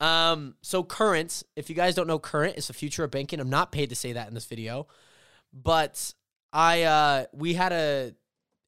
Um, 0.00 0.54
so 0.62 0.82
Current, 0.82 1.42
if 1.54 1.68
you 1.68 1.76
guys 1.76 1.94
don't 1.94 2.06
know, 2.06 2.18
Current 2.18 2.56
is 2.56 2.68
the 2.68 2.72
future 2.72 3.04
of 3.04 3.10
banking. 3.10 3.40
I'm 3.40 3.50
not 3.50 3.72
paid 3.72 3.90
to 3.90 3.94
say 3.94 4.14
that 4.14 4.26
in 4.26 4.32
this 4.32 4.46
video, 4.46 4.86
but 5.52 6.14
I 6.50 6.84
uh, 6.84 7.24
we 7.34 7.52
had 7.52 7.72
a 7.72 8.14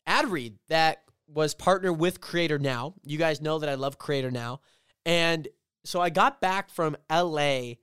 ad 0.07 0.29
read 0.29 0.59
that 0.69 1.03
was 1.27 1.55
partnered 1.55 1.99
with 1.99 2.21
Creator 2.21 2.59
Now. 2.59 2.93
You 3.07 3.17
guys 3.17 3.41
know 3.41 3.59
that 3.61 3.71
I 3.71 3.75
love 3.77 3.97
Creator 3.97 4.31
Now, 4.31 4.61
and 5.07 5.49
so 5.85 6.01
I 6.01 6.11
got 6.11 6.41
back 6.41 6.71
from 6.71 6.97
LA 7.11 7.75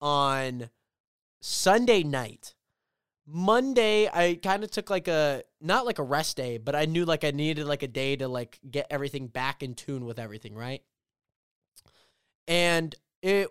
on 0.00 0.70
Sunday 1.40 2.02
night. 2.02 2.54
Monday, 3.26 4.08
I 4.12 4.38
kind 4.42 4.64
of 4.64 4.70
took 4.70 4.90
like 4.90 5.06
a 5.06 5.42
not 5.60 5.86
like 5.86 5.98
a 5.98 6.02
rest 6.02 6.36
day, 6.36 6.58
but 6.58 6.74
I 6.74 6.84
knew 6.84 7.04
like 7.04 7.24
I 7.24 7.30
needed 7.30 7.66
like 7.66 7.82
a 7.82 7.88
day 7.88 8.16
to 8.16 8.28
like 8.28 8.58
get 8.68 8.86
everything 8.90 9.28
back 9.28 9.62
in 9.62 9.74
tune 9.74 10.04
with 10.04 10.18
everything, 10.18 10.54
right? 10.54 10.82
And 12.48 12.94
it 13.22 13.48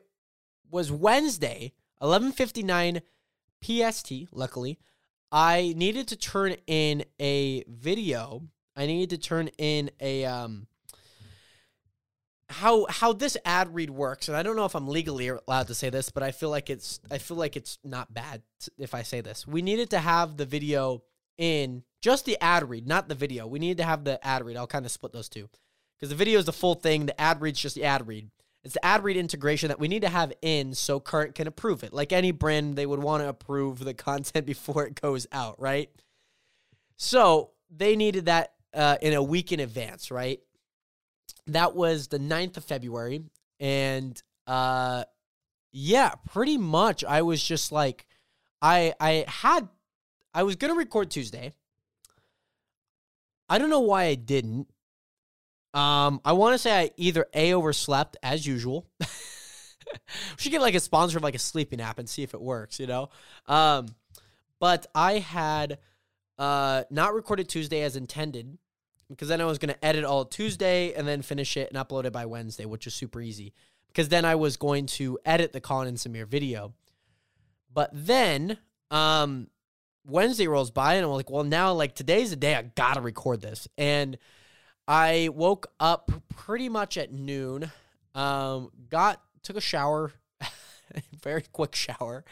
was 0.70 0.92
Wednesday, 0.92 1.74
11:59 2.02 3.02
PST, 3.62 4.12
luckily. 4.32 4.80
I 5.32 5.74
needed 5.78 6.08
to 6.10 6.16
turn 6.16 6.56
in 6.68 7.06
a 7.20 7.64
video. 7.68 8.44
I 8.76 8.88
needed 8.88 9.10
to 9.12 9.28
turn 9.28 9.50
in 9.58 9.92
a 10.00 10.26
um 10.26 10.68
how 12.50 12.86
how 12.90 13.14
this 13.14 13.38
ad 13.46 13.74
read 13.76 13.92
works 13.92 14.28
and 14.28 14.36
i 14.36 14.42
don't 14.42 14.56
know 14.56 14.66
if 14.66 14.76
i'm 14.76 14.88
legally 14.88 15.28
allowed 15.28 15.68
to 15.68 15.76
say 15.76 15.90
this 15.92 16.10
but 16.10 16.24
i 16.24 16.32
feel 16.32 16.50
like 16.50 16.70
it's 16.70 17.00
i 17.12 17.18
feel 17.20 17.38
like 17.38 17.56
it's 17.56 17.78
not 17.84 18.12
bad 18.14 18.42
if 18.78 18.94
i 18.94 19.04
say 19.04 19.22
this. 19.22 19.48
We 19.48 19.62
needed 19.62 19.90
to 19.92 20.00
have 20.00 20.38
the 20.38 20.46
video 20.46 21.04
in 21.38 21.84
just 22.02 22.26
the 22.26 22.42
ad 22.42 22.70
read 22.70 22.88
not 22.88 23.08
the 23.08 23.16
video. 23.16 23.48
We 23.48 23.60
needed 23.60 23.78
to 23.78 23.84
have 23.84 24.04
the 24.04 24.26
ad 24.26 24.46
read. 24.46 24.58
I'll 24.58 24.68
kind 24.68 24.86
of 24.86 24.92
split 24.92 25.14
those 25.14 25.30
two. 25.30 25.50
Because 25.98 26.10
the 26.10 26.16
video 26.16 26.40
is 26.40 26.46
the 26.46 26.54
full 26.54 26.76
thing 26.76 27.06
the 27.06 27.20
ad 27.20 27.42
read's 27.42 27.60
just 27.60 27.76
the 27.76 27.84
ad 27.84 28.08
read. 28.08 28.30
It's 28.64 28.74
the 28.74 28.86
ad 28.86 29.04
read 29.04 29.18
integration 29.18 29.70
that 29.70 29.80
we 29.80 29.88
need 29.88 30.02
to 30.02 30.10
have 30.10 30.34
in 30.42 30.74
so 30.74 31.00
current 31.00 31.36
can 31.36 31.48
approve 31.48 31.84
it. 31.84 31.94
Like 31.94 32.12
any 32.12 32.32
brand 32.32 32.76
they 32.76 32.86
would 32.86 33.02
want 33.02 33.24
to 33.24 33.30
approve 33.30 33.80
the 33.80 33.94
content 33.94 34.46
before 34.46 34.86
it 34.86 35.00
goes 35.00 35.28
out 35.32 35.60
right? 35.60 35.90
So 36.98 37.52
they 37.70 37.96
needed 37.96 38.26
that 38.26 38.54
uh, 38.74 38.98
in 39.02 39.14
a 39.14 39.24
week 39.24 39.52
in 39.52 39.60
advance 39.60 40.12
right 40.12 40.40
that 41.54 41.76
was 41.76 42.08
the 42.08 42.20
9th 42.20 42.58
of 42.58 42.66
February. 42.66 43.24
And 43.60 44.22
uh 44.48 45.04
yeah, 45.72 46.14
pretty 46.32 46.58
much 46.58 47.04
I 47.04 47.22
was 47.22 47.44
just 47.44 47.72
like 47.72 48.06
I 48.62 48.94
I 49.00 49.26
had 49.28 49.68
I 50.34 50.44
was 50.44 50.56
gonna 50.56 50.76
record 50.76 51.12
Tuesday. 51.12 51.54
I 53.50 53.58
don't 53.58 53.70
know 53.70 53.80
why 53.80 54.04
I 54.06 54.16
didn't. 54.16 54.68
Um, 55.74 56.22
I 56.26 56.34
want 56.34 56.54
to 56.54 56.58
say 56.58 56.72
I 56.72 56.92
either 56.98 57.28
A 57.34 57.54
overslept 57.54 58.18
as 58.24 58.46
usual. 58.46 58.88
we 59.00 59.08
should 60.38 60.52
get 60.52 60.62
like 60.62 60.76
a 60.76 60.80
sponsor 60.80 61.18
of 61.18 61.24
like 61.24 61.36
a 61.36 61.40
sleeping 61.40 61.82
app 61.82 62.00
and 62.00 62.10
see 62.10 62.24
if 62.24 62.34
it 62.34 62.42
works, 62.42 62.80
you 62.80 62.88
know? 62.88 63.10
Um, 63.48 63.88
but 64.60 64.88
I 64.94 65.20
had 65.20 65.80
uh 66.38 66.84
not 66.90 67.14
recorded 67.14 67.50
Tuesday 67.50 67.82
as 67.82 67.96
intended 67.96 68.58
because 69.10 69.28
then 69.28 69.42
I 69.42 69.46
was 69.46 69.58
going 69.58 69.74
to 69.74 69.86
edit 69.86 70.06
all 70.06 70.26
Tuesday 70.26 70.94
and 70.94 71.08
then 71.08 71.22
finish 71.22 71.58
it 71.58 71.72
and 71.72 71.78
upload 71.78 72.06
it 72.06 72.14
by 72.14 72.26
Wednesday, 72.26 72.66
which 72.66 72.86
is 72.88 72.94
super 72.94 73.20
easy. 73.20 73.54
Because 73.88 74.10
then 74.10 74.24
I 74.24 74.36
was 74.36 74.56
going 74.56 74.86
to 74.86 75.18
edit 75.26 75.52
the 75.52 75.62
Colin 75.62 75.88
and 75.88 75.98
Samir 75.98 76.28
video. 76.28 76.74
But 77.74 77.90
then 77.94 78.60
um, 78.92 79.48
Wednesday 80.06 80.48
rolls 80.48 80.72
by 80.72 80.96
and 80.96 81.06
I'm 81.06 81.12
like, 81.12 81.30
well, 81.30 81.44
now 81.44 81.74
like 81.74 81.96
today's 81.96 82.30
the 82.30 82.36
day 82.36 82.56
I 82.56 82.64
got 82.64 82.96
to 82.96 83.02
record 83.02 83.42
this. 83.42 83.68
And 83.78 84.18
I 84.88 85.30
woke 85.34 85.68
up 85.80 86.12
pretty 86.30 86.70
much 86.70 86.98
at 86.98 87.12
noon, 87.12 87.72
um, 88.16 88.72
got, 88.90 89.22
took 89.44 89.56
a 89.56 89.62
shower, 89.62 90.14
very 91.24 91.44
quick 91.52 91.76
shower, 91.76 92.26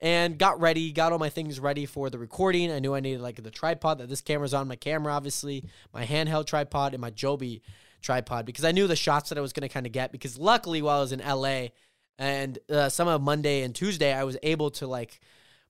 and 0.00 0.38
got 0.38 0.60
ready, 0.60 0.92
got 0.92 1.12
all 1.12 1.18
my 1.18 1.28
things 1.28 1.60
ready 1.60 1.86
for 1.86 2.10
the 2.10 2.18
recording. 2.18 2.70
I 2.70 2.78
knew 2.78 2.94
I 2.94 3.00
needed 3.00 3.20
like 3.20 3.42
the 3.42 3.50
tripod 3.50 3.98
that 3.98 4.08
this 4.08 4.20
camera's 4.20 4.54
on, 4.54 4.68
my 4.68 4.76
camera, 4.76 5.12
obviously, 5.12 5.64
my 5.92 6.04
handheld 6.04 6.46
tripod, 6.46 6.94
and 6.94 7.00
my 7.00 7.10
Joby 7.10 7.62
tripod 8.02 8.44
because 8.46 8.64
I 8.64 8.72
knew 8.72 8.86
the 8.86 8.96
shots 8.96 9.30
that 9.30 9.38
I 9.38 9.40
was 9.40 9.52
going 9.52 9.66
to 9.66 9.72
kind 9.72 9.86
of 9.86 9.92
get. 9.92 10.12
Because 10.12 10.38
luckily, 10.38 10.82
while 10.82 10.98
I 10.98 11.00
was 11.00 11.12
in 11.12 11.20
LA 11.20 11.68
and 12.18 12.58
uh, 12.70 12.88
some 12.88 13.08
of 13.08 13.22
Monday 13.22 13.62
and 13.62 13.74
Tuesday, 13.74 14.12
I 14.12 14.24
was 14.24 14.36
able 14.42 14.70
to 14.72 14.86
like 14.86 15.20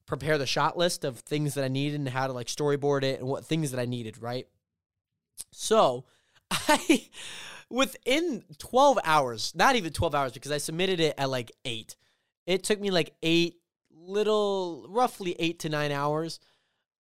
prepare 0.06 0.36
the 0.36 0.46
shot 0.46 0.76
list 0.76 1.04
of 1.04 1.20
things 1.20 1.54
that 1.54 1.64
I 1.64 1.68
needed 1.68 2.00
and 2.00 2.08
how 2.08 2.26
to 2.26 2.32
like 2.32 2.48
storyboard 2.48 3.02
it 3.04 3.20
and 3.20 3.28
what 3.28 3.44
things 3.44 3.70
that 3.70 3.80
I 3.80 3.86
needed, 3.86 4.20
right? 4.20 4.46
So 5.50 6.04
I, 6.50 7.08
within 7.70 8.44
12 8.58 8.98
hours, 9.04 9.52
not 9.54 9.76
even 9.76 9.92
12 9.92 10.14
hours 10.14 10.32
because 10.32 10.52
I 10.52 10.58
submitted 10.58 11.00
it 11.00 11.14
at 11.16 11.30
like 11.30 11.52
8. 11.64 11.96
It 12.46 12.62
took 12.62 12.80
me 12.80 12.90
like 12.90 13.14
8 13.22 13.56
little 14.06 14.86
roughly 14.88 15.36
eight 15.38 15.60
to 15.60 15.68
nine 15.68 15.92
hours 15.92 16.40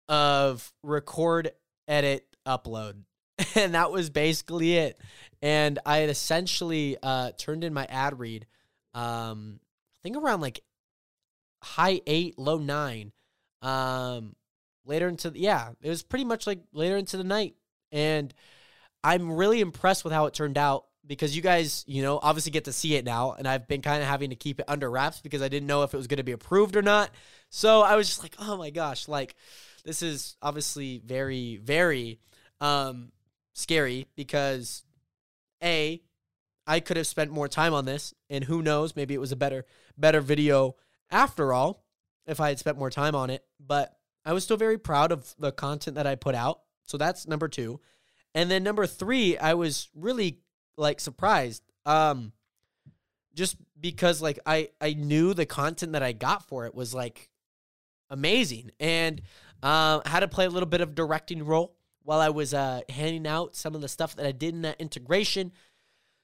of 0.10 0.72
record, 0.84 1.52
edit, 1.88 2.26
upload. 2.46 3.04
And 3.56 3.76
that 3.76 3.92
was 3.92 4.10
basically 4.10 4.78
it. 4.78 5.00
And 5.44 5.78
I 5.86 5.98
had 5.98 6.10
essentially 6.10 6.98
uh, 7.04 7.32
turned 7.38 7.64
in 7.64 7.72
my 7.72 7.86
ad 7.86 8.18
read, 8.18 8.48
um, 8.96 9.60
I 9.94 9.98
think 10.02 10.18
around 10.18 10.42
like 10.42 10.62
high 11.62 12.02
eight, 12.08 12.40
low 12.40 12.58
nine. 12.58 13.12
Um, 13.62 14.36
later 14.86 15.08
into 15.08 15.30
the, 15.30 15.40
yeah, 15.40 15.70
it 15.82 15.90
was 15.90 16.02
pretty 16.02 16.26
much 16.26 16.48
like 16.48 16.62
later 16.74 16.98
into 16.98 17.18
the 17.18 17.24
night. 17.24 17.56
And 17.92 18.34
I'm 19.04 19.32
really 19.32 19.62
impressed 19.62 20.04
with 20.04 20.14
how 20.14 20.26
it 20.26 20.34
turned 20.34 20.58
out 20.58 20.86
because 21.08 21.36
you 21.36 21.42
guys, 21.42 21.84
you 21.88 22.02
know, 22.02 22.20
obviously 22.22 22.52
get 22.52 22.66
to 22.66 22.74
see 22.74 22.96
it 22.96 23.06
now. 23.06 23.34
And 23.34 23.48
I've 23.48 23.68
been 23.68 23.82
kind 23.82 24.02
of 24.02 24.08
having 24.08 24.30
to 24.30 24.36
keep 24.36 24.60
it 24.60 24.66
under 24.68 24.90
wraps 24.90 25.22
because 25.22 25.42
I 25.42 25.48
didn't 25.48 25.68
know 25.68 25.84
if 25.84 25.94
it 25.94 25.98
was 25.98 26.08
going 26.08 26.18
to 26.18 26.24
be 26.24 26.34
approved 26.34 26.76
or 26.76 26.82
not. 26.82 27.10
So 27.50 27.82
I 27.82 27.96
was 27.96 28.08
just 28.08 28.22
like, 28.22 28.36
oh 28.40 28.58
my 28.58 28.70
gosh, 28.70 29.08
like 29.08 29.36
this 29.86 30.02
is 30.02 30.36
obviously 30.42 31.02
very, 31.04 31.58
very 31.58 32.20
um, 32.60 33.12
scary 33.54 34.08
because 34.16 34.84
A, 35.64 36.02
I 36.66 36.82
could 36.82 36.98
have 36.98 37.08
spent 37.08 37.32
more 37.32 37.48
time 37.48 37.74
on 37.74 37.86
this. 37.86 38.14
And 38.30 38.44
who 38.44 38.62
knows, 38.62 38.96
maybe 38.96 39.14
it 39.14 39.22
was 39.22 39.32
a 39.32 39.38
better, 39.38 39.66
better 39.98 40.22
video 40.22 40.76
after 41.10 41.54
all 41.54 41.86
if 42.26 42.42
I 42.42 42.50
had 42.50 42.60
spent 42.60 42.78
more 42.78 42.90
time 42.90 43.16
on 43.16 43.30
it. 43.30 43.46
But 43.66 43.96
I 44.26 44.34
was 44.34 44.44
still 44.44 44.58
very 44.58 44.78
proud 44.78 45.14
of 45.14 45.34
the 45.40 45.54
content 45.54 45.96
that 45.96 46.06
I 46.06 46.16
put 46.16 46.36
out. 46.36 46.62
So 46.84 46.98
that's 46.98 47.28
number 47.28 47.48
two. 47.48 47.80
And 48.36 48.52
then 48.52 48.64
number 48.64 48.86
three, 48.86 49.38
I 49.38 49.54
was 49.54 49.90
really 49.96 50.40
like 50.78 51.00
surprised. 51.00 51.64
Um 51.86 52.32
just 53.34 53.58
because 53.80 54.22
like 54.22 54.40
I 54.46 54.70
I 54.82 54.94
knew 54.94 55.34
the 55.34 55.46
content 55.46 55.94
that 55.94 56.04
I 56.04 56.12
got 56.12 56.44
for 56.44 56.66
it 56.66 56.74
was 56.74 56.94
like 56.94 57.30
amazing 58.10 58.72
and 58.80 59.22
um 59.62 60.02
I 60.06 60.10
had 60.10 60.22
to 60.22 60.28
play 60.28 60.46
a 60.46 60.50
little 60.50 60.68
bit 60.70 60.82
of 60.82 60.96
directing 60.96 61.44
role 61.44 61.76
while 62.04 62.20
I 62.20 62.30
was 62.30 62.54
uh 62.54 62.82
handing 62.90 63.28
out 63.28 63.56
some 63.56 63.76
of 63.76 63.82
the 63.82 63.88
stuff 63.88 64.16
that 64.16 64.26
I 64.26 64.32
did 64.32 64.54
in 64.54 64.62
that 64.64 64.80
integration. 64.80 65.52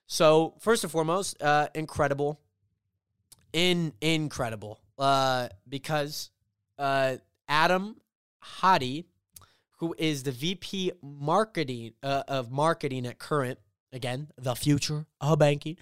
So, 0.05 0.55
first 0.59 0.83
and 0.83 0.91
foremost, 0.91 1.41
uh 1.41 1.67
incredible. 1.75 2.39
In 3.51 3.93
incredible. 4.01 4.79
Uh 4.97 5.49
because 5.67 6.31
uh 6.77 7.17
Adam 7.47 7.97
Hadi 8.39 9.05
who 9.77 9.93
is 9.97 10.23
the 10.23 10.31
VP 10.31 10.93
marketing 11.01 11.91
uh, 12.01 12.23
of 12.29 12.49
marketing 12.49 13.05
at 13.05 13.19
Current 13.19 13.59
again, 13.93 14.27
the 14.37 14.55
future 14.55 15.05
of 15.21 15.39
banking. 15.39 15.77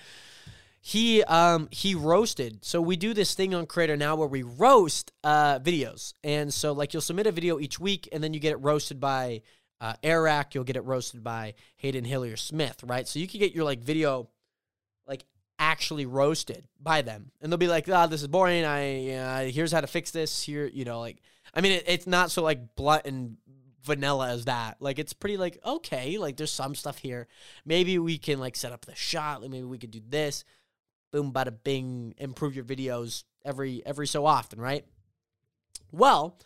He 0.83 1.23
um 1.23 1.69
he 1.71 1.93
roasted. 1.95 2.65
So 2.65 2.81
we 2.81 2.95
do 2.95 3.13
this 3.13 3.35
thing 3.35 3.53
on 3.53 3.67
Creator 3.67 3.97
now 3.97 4.15
where 4.15 4.27
we 4.27 4.43
roast 4.43 5.11
uh 5.23 5.59
videos. 5.59 6.13
And 6.23 6.53
so 6.53 6.71
like 6.71 6.93
you'll 6.93 7.01
submit 7.01 7.27
a 7.27 7.31
video 7.31 7.59
each 7.59 7.79
week 7.79 8.09
and 8.11 8.23
then 8.23 8.33
you 8.33 8.39
get 8.39 8.51
it 8.51 8.57
roasted 8.57 8.99
by 8.99 9.43
uh 9.79 9.93
Eric, 10.01 10.55
you'll 10.55 10.63
get 10.63 10.75
it 10.75 10.83
roasted 10.83 11.23
by 11.23 11.53
Hayden 11.77 12.03
Hillier 12.03 12.35
Smith, 12.35 12.83
right? 12.83 13.07
So 13.07 13.19
you 13.19 13.27
can 13.27 13.39
get 13.39 13.53
your 13.53 13.63
like 13.63 13.79
video 13.79 14.29
like 15.07 15.23
actually 15.59 16.07
roasted 16.07 16.67
by 16.79 17.03
them. 17.03 17.31
And 17.41 17.51
they'll 17.51 17.57
be 17.57 17.67
like, 17.67 17.87
"Ah, 17.87 18.03
oh, 18.03 18.07
this 18.07 18.21
is 18.21 18.27
boring. 18.27 18.65
I 18.65 19.13
uh, 19.13 19.51
here's 19.51 19.71
how 19.71 19.81
to 19.81 19.87
fix 19.87 20.09
this. 20.09 20.41
Here, 20.41 20.65
you 20.65 20.83
know, 20.83 20.99
like 20.99 21.17
I 21.53 21.61
mean, 21.61 21.73
it, 21.73 21.83
it's 21.85 22.07
not 22.07 22.31
so 22.31 22.41
like 22.41 22.75
blunt 22.75 23.05
and 23.05 23.37
vanilla 23.83 24.29
as 24.29 24.45
that. 24.45 24.77
Like 24.79 24.99
it's 24.99 25.13
pretty 25.13 25.37
like 25.37 25.57
okay, 25.65 26.17
like 26.17 26.37
there's 26.37 26.51
some 26.51 26.75
stuff 26.75 26.97
here. 26.97 27.27
Maybe 27.65 27.99
we 27.99 28.17
can 28.17 28.39
like 28.39 28.55
set 28.55 28.71
up 28.71 28.85
the 28.85 28.95
shot. 28.95 29.41
Like 29.41 29.51
maybe 29.51 29.65
we 29.65 29.77
could 29.77 29.91
do 29.91 30.01
this. 30.07 30.43
Boom, 31.11 31.33
bada 31.33 31.53
bing. 31.63 32.15
Improve 32.17 32.55
your 32.55 32.65
videos 32.65 33.23
every 33.43 33.81
every 33.85 34.07
so 34.07 34.25
often, 34.25 34.59
right? 34.59 34.85
Well, 35.91 36.37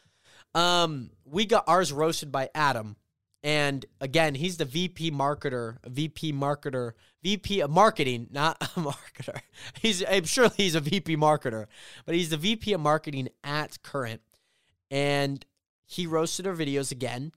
um, 0.56 1.12
we 1.26 1.46
got 1.46 1.66
ours 1.68 1.92
roasted 1.92 2.32
by 2.32 2.50
Adam, 2.56 2.96
And 3.44 3.86
again, 4.02 4.34
he's 4.34 4.58
the 4.58 4.66
VP 4.66 5.12
marketer, 5.12 5.78
VP 5.86 6.34
marketer, 6.34 6.94
VP 7.22 7.62
of 7.62 7.70
marketing, 7.70 8.28
not 8.32 8.58
a 8.62 8.66
marketer. 8.80 9.40
He's 9.82 10.04
I'm 10.04 10.24
sure 10.24 10.50
he's 10.58 10.76
a 10.76 10.80
VP 10.80 11.18
marketer, 11.18 11.68
but 12.06 12.16
he's 12.16 12.30
the 12.30 12.38
VP 12.38 12.74
of 12.74 12.82
marketing 12.82 13.30
at 13.44 13.82
Current. 13.84 14.22
And 14.90 15.46
he 15.86 16.08
roasted 16.08 16.48
our 16.48 16.56
videos 16.56 16.92
again. 16.92 17.32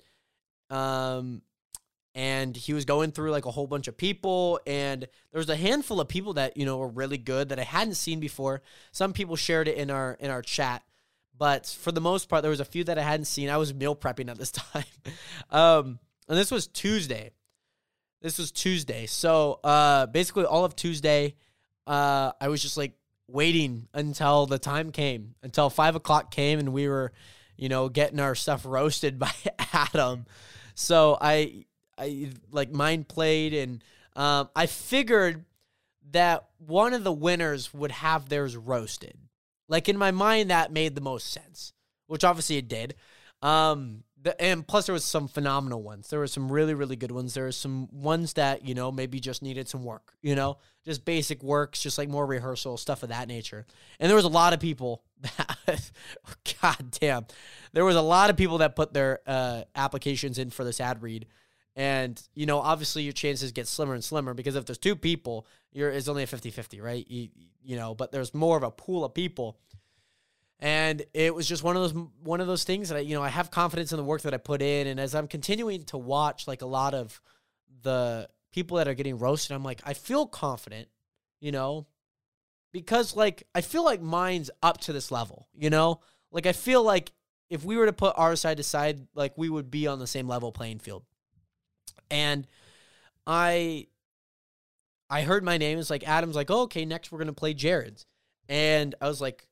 Um 0.71 1.43
and 2.14 2.57
he 2.57 2.73
was 2.73 2.85
going 2.85 3.12
through 3.12 3.31
like 3.31 3.45
a 3.45 3.50
whole 3.50 3.67
bunch 3.67 3.87
of 3.87 3.97
people 3.97 4.61
and 4.67 5.02
there 5.02 5.38
was 5.38 5.49
a 5.49 5.57
handful 5.57 6.00
of 6.00 6.09
people 6.09 6.33
that, 6.35 6.57
you 6.57 6.64
know, 6.64 6.78
were 6.78 6.88
really 6.88 7.19
good 7.19 7.50
that 7.50 7.61
I 7.61 7.64
hadn't 7.64 7.95
seen 7.95 8.19
before. 8.19 8.62
Some 8.90 9.12
people 9.12 9.37
shared 9.37 9.69
it 9.69 9.76
in 9.76 9.90
our 9.90 10.17
in 10.21 10.31
our 10.31 10.43
chat 10.43 10.83
but 11.38 11.67
for 11.67 11.93
the 11.93 12.00
most 12.00 12.28
part, 12.28 12.43
there 12.43 12.50
was 12.50 12.61
a 12.61 12.64
few 12.64 12.85
that 12.85 12.99
I 12.99 13.02
hadn't 13.02 13.26
seen. 13.26 13.49
I 13.49 13.57
was 13.57 13.73
meal 13.73 13.95
prepping 13.95 14.28
at 14.28 14.38
this 14.38 14.50
time, 14.52 14.85
um, 15.50 15.99
and 16.28 16.37
this 16.37 16.50
was 16.50 16.67
Tuesday. 16.67 17.31
This 18.21 18.38
was 18.38 18.50
Tuesday, 18.50 19.07
so 19.07 19.61
uh, 19.62 20.07
basically 20.07 20.45
all 20.45 20.64
of 20.64 20.75
Tuesday, 20.75 21.37
uh, 21.87 22.33
I 22.40 22.49
was 22.49 22.61
just 22.61 22.76
like 22.76 22.95
waiting 23.28 23.87
until 23.95 24.47
the 24.47 24.59
time 24.59 24.90
came, 24.90 25.37
until 25.45 25.71
five 25.71 25.95
o'clock 25.95 26.33
came, 26.33 26.59
and 26.59 26.73
we 26.73 26.88
were, 26.88 27.12
you 27.58 27.68
know, 27.68 27.90
getting 27.90 28.20
our 28.20 28.34
stuff 28.34 28.64
roasted 28.64 29.18
by 29.18 29.32
Adam. 29.72 30.24
So 30.74 31.18
I, 31.20 31.66
I 31.98 32.30
like 32.50 32.72
mind 32.72 33.08
played, 33.08 33.52
and 33.52 33.84
um, 34.16 34.48
I 34.56 34.66
figured 34.66 35.44
that 36.12 36.46
one 36.58 36.94
of 36.94 37.04
the 37.04 37.12
winners 37.12 37.74
would 37.74 37.90
have 37.90 38.28
theirs 38.28 38.56
roasted. 38.56 39.18
Like 39.68 39.88
in 39.88 39.98
my 39.98 40.12
mind, 40.12 40.50
that 40.50 40.72
made 40.72 40.94
the 40.94 41.02
most 41.02 41.30
sense, 41.30 41.74
which 42.06 42.24
obviously 42.24 42.56
it 42.56 42.68
did. 42.68 42.94
Um, 43.42 44.04
the, 44.20 44.40
and 44.40 44.66
plus 44.66 44.86
there 44.86 44.92
was 44.92 45.04
some 45.04 45.28
phenomenal 45.28 45.82
ones. 45.82 46.08
There 46.08 46.18
were 46.18 46.26
some 46.26 46.50
really, 46.50 46.74
really 46.74 46.96
good 46.96 47.12
ones. 47.12 47.34
There 47.34 47.44
were 47.44 47.52
some 47.52 47.88
ones 47.92 48.32
that 48.34 48.66
you 48.66 48.74
know 48.74 48.90
maybe 48.90 49.20
just 49.20 49.42
needed 49.42 49.68
some 49.68 49.84
work. 49.84 50.14
You 50.22 50.34
know, 50.34 50.58
just 50.84 51.04
basic 51.04 51.42
works, 51.42 51.82
just 51.82 51.98
like 51.98 52.08
more 52.08 52.26
rehearsal 52.26 52.76
stuff 52.76 53.02
of 53.02 53.10
that 53.10 53.28
nature. 53.28 53.66
And 54.00 54.08
there 54.08 54.16
was 54.16 54.24
a 54.24 54.28
lot 54.28 54.52
of 54.52 54.60
people 54.60 55.02
god 56.62 56.90
damn, 56.92 57.26
there 57.72 57.84
was 57.84 57.96
a 57.96 58.02
lot 58.02 58.30
of 58.30 58.37
people 58.37 58.58
that 58.58 58.76
put 58.76 58.92
their 58.92 59.20
uh, 59.26 59.62
applications 59.75 60.38
in 60.38 60.50
for 60.50 60.64
this 60.64 60.80
ad 60.80 61.02
read. 61.02 61.26
And, 61.76 62.20
you 62.34 62.46
know, 62.46 62.58
obviously 62.58 63.04
your 63.04 63.12
chances 63.12 63.52
get 63.52 63.68
slimmer 63.68 63.94
and 63.94 64.02
slimmer 64.02 64.34
because 64.34 64.56
if 64.56 64.66
there's 64.66 64.78
two 64.78 64.96
people, 64.96 65.46
you're 65.72 65.90
it's 65.90 66.08
only 66.08 66.25
a 66.25 66.26
50-50, 66.26 66.82
right? 66.82 67.06
You, 67.08 67.28
you 67.62 67.76
know, 67.76 67.94
but 67.94 68.10
there's 68.10 68.34
more 68.34 68.56
of 68.56 68.64
a 68.64 68.70
pool 68.70 69.04
of 69.04 69.14
people. 69.14 69.58
And 70.58 71.04
it 71.14 71.32
was 71.32 71.46
just 71.46 71.62
one 71.62 71.76
of 71.76 71.82
those 71.82 72.06
one 72.25 72.40
of 72.40 72.48
those 72.48 72.64
things 72.64 72.88
that 72.88 72.96
I, 72.96 73.00
you 73.00 73.14
know, 73.14 73.22
I 73.22 73.28
have 73.28 73.52
confidence 73.52 73.92
in 73.92 73.96
the 73.96 74.02
work 74.02 74.22
that 74.22 74.34
I 74.34 74.38
put 74.38 74.60
in 74.60 74.88
and 74.88 74.98
as 74.98 75.14
I'm 75.14 75.28
continuing 75.28 75.84
to 75.84 75.98
watch 75.98 76.48
like 76.48 76.62
a 76.62 76.66
lot 76.66 76.94
of 76.94 77.20
the 77.82 78.28
people 78.50 78.78
that 78.78 78.88
are 78.88 78.94
getting 78.94 79.18
roasted, 79.18 79.54
I'm 79.54 79.62
like, 79.62 79.80
I 79.84 79.94
feel 79.94 80.26
confident, 80.26 80.88
you 81.40 81.52
know, 81.52 81.87
because 82.72 83.16
like 83.16 83.44
I 83.54 83.60
feel 83.60 83.84
like 83.84 84.00
mine's 84.00 84.50
up 84.62 84.78
to 84.82 84.92
this 84.92 85.10
level, 85.10 85.48
you 85.54 85.70
know? 85.70 86.00
Like 86.30 86.46
I 86.46 86.52
feel 86.52 86.82
like 86.82 87.12
if 87.50 87.64
we 87.64 87.76
were 87.76 87.87
to 87.87 87.92
put 87.92 88.14
our 88.16 88.37
side 88.37 88.58
to 88.58 88.62
side, 88.62 89.06
like 89.14 89.32
we 89.37 89.48
would 89.48 89.70
be 89.70 89.87
on 89.87 89.98
the 89.98 90.06
same 90.06 90.28
level 90.28 90.52
playing 90.52 90.78
field. 90.78 91.04
And 92.10 92.46
I 93.26 93.87
I 95.10 95.22
heard 95.22 95.44
my 95.44 95.56
name. 95.56 95.78
It's 95.78 95.90
like 95.90 96.06
Adam's 96.06 96.37
like, 96.37 96.50
oh, 96.50 96.62
okay, 96.62 96.84
next 96.84 97.10
we're 97.10 97.18
gonna 97.18 97.32
play 97.32 97.54
Jared's. 97.54 98.06
And 98.48 98.94
I 99.00 99.08
was 99.08 99.20
like, 99.20 99.46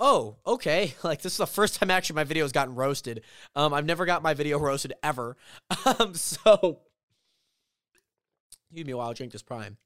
oh, 0.00 0.36
okay. 0.46 0.94
Like 1.04 1.22
this 1.22 1.32
is 1.32 1.38
the 1.38 1.46
first 1.46 1.76
time 1.80 1.90
actually 1.90 2.16
my 2.16 2.24
video 2.24 2.44
has 2.44 2.52
gotten 2.52 2.74
roasted. 2.74 3.22
Um, 3.56 3.74
I've 3.74 3.86
never 3.86 4.06
got 4.06 4.22
my 4.22 4.34
video 4.34 4.58
roasted 4.60 4.94
ever. 5.02 5.36
Um, 5.86 6.14
so 6.14 6.80
give 8.74 8.86
me 8.86 8.92
a 8.92 8.96
while, 8.96 9.08
I'll 9.08 9.14
drink 9.14 9.32
this 9.32 9.42
prime. 9.42 9.76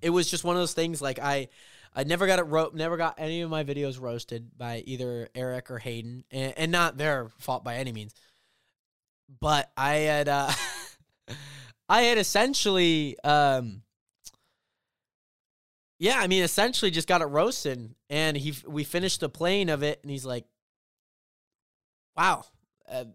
It 0.00 0.10
was 0.10 0.30
just 0.30 0.44
one 0.44 0.56
of 0.56 0.62
those 0.62 0.74
things 0.74 1.02
like 1.02 1.18
I 1.18 1.48
I 1.94 2.04
never 2.04 2.26
got 2.26 2.38
it 2.38 2.44
ro- 2.44 2.70
never 2.72 2.96
got 2.96 3.16
any 3.18 3.40
of 3.40 3.50
my 3.50 3.64
videos 3.64 4.00
roasted 4.00 4.56
by 4.56 4.82
either 4.86 5.28
Eric 5.34 5.70
or 5.70 5.78
Hayden, 5.78 6.24
and, 6.30 6.54
and 6.56 6.72
not 6.72 6.96
their 6.96 7.28
fault 7.38 7.64
by 7.64 7.76
any 7.76 7.92
means. 7.92 8.14
But 9.40 9.70
I 9.76 9.94
had 9.94 10.28
uh 10.28 10.52
I 11.88 12.02
had 12.02 12.18
essentially, 12.18 13.16
um, 13.24 13.82
yeah, 15.98 16.20
I 16.20 16.28
mean, 16.28 16.44
essentially 16.44 16.92
just 16.92 17.08
got 17.08 17.20
it 17.20 17.26
roasted, 17.26 17.94
and 18.08 18.36
he 18.36 18.54
we 18.66 18.84
finished 18.84 19.20
the 19.20 19.28
playing 19.28 19.68
of 19.68 19.82
it, 19.82 19.98
and 20.02 20.10
he's 20.10 20.24
like, 20.24 20.44
"Wow, 22.16 22.44
uh, 22.88 23.06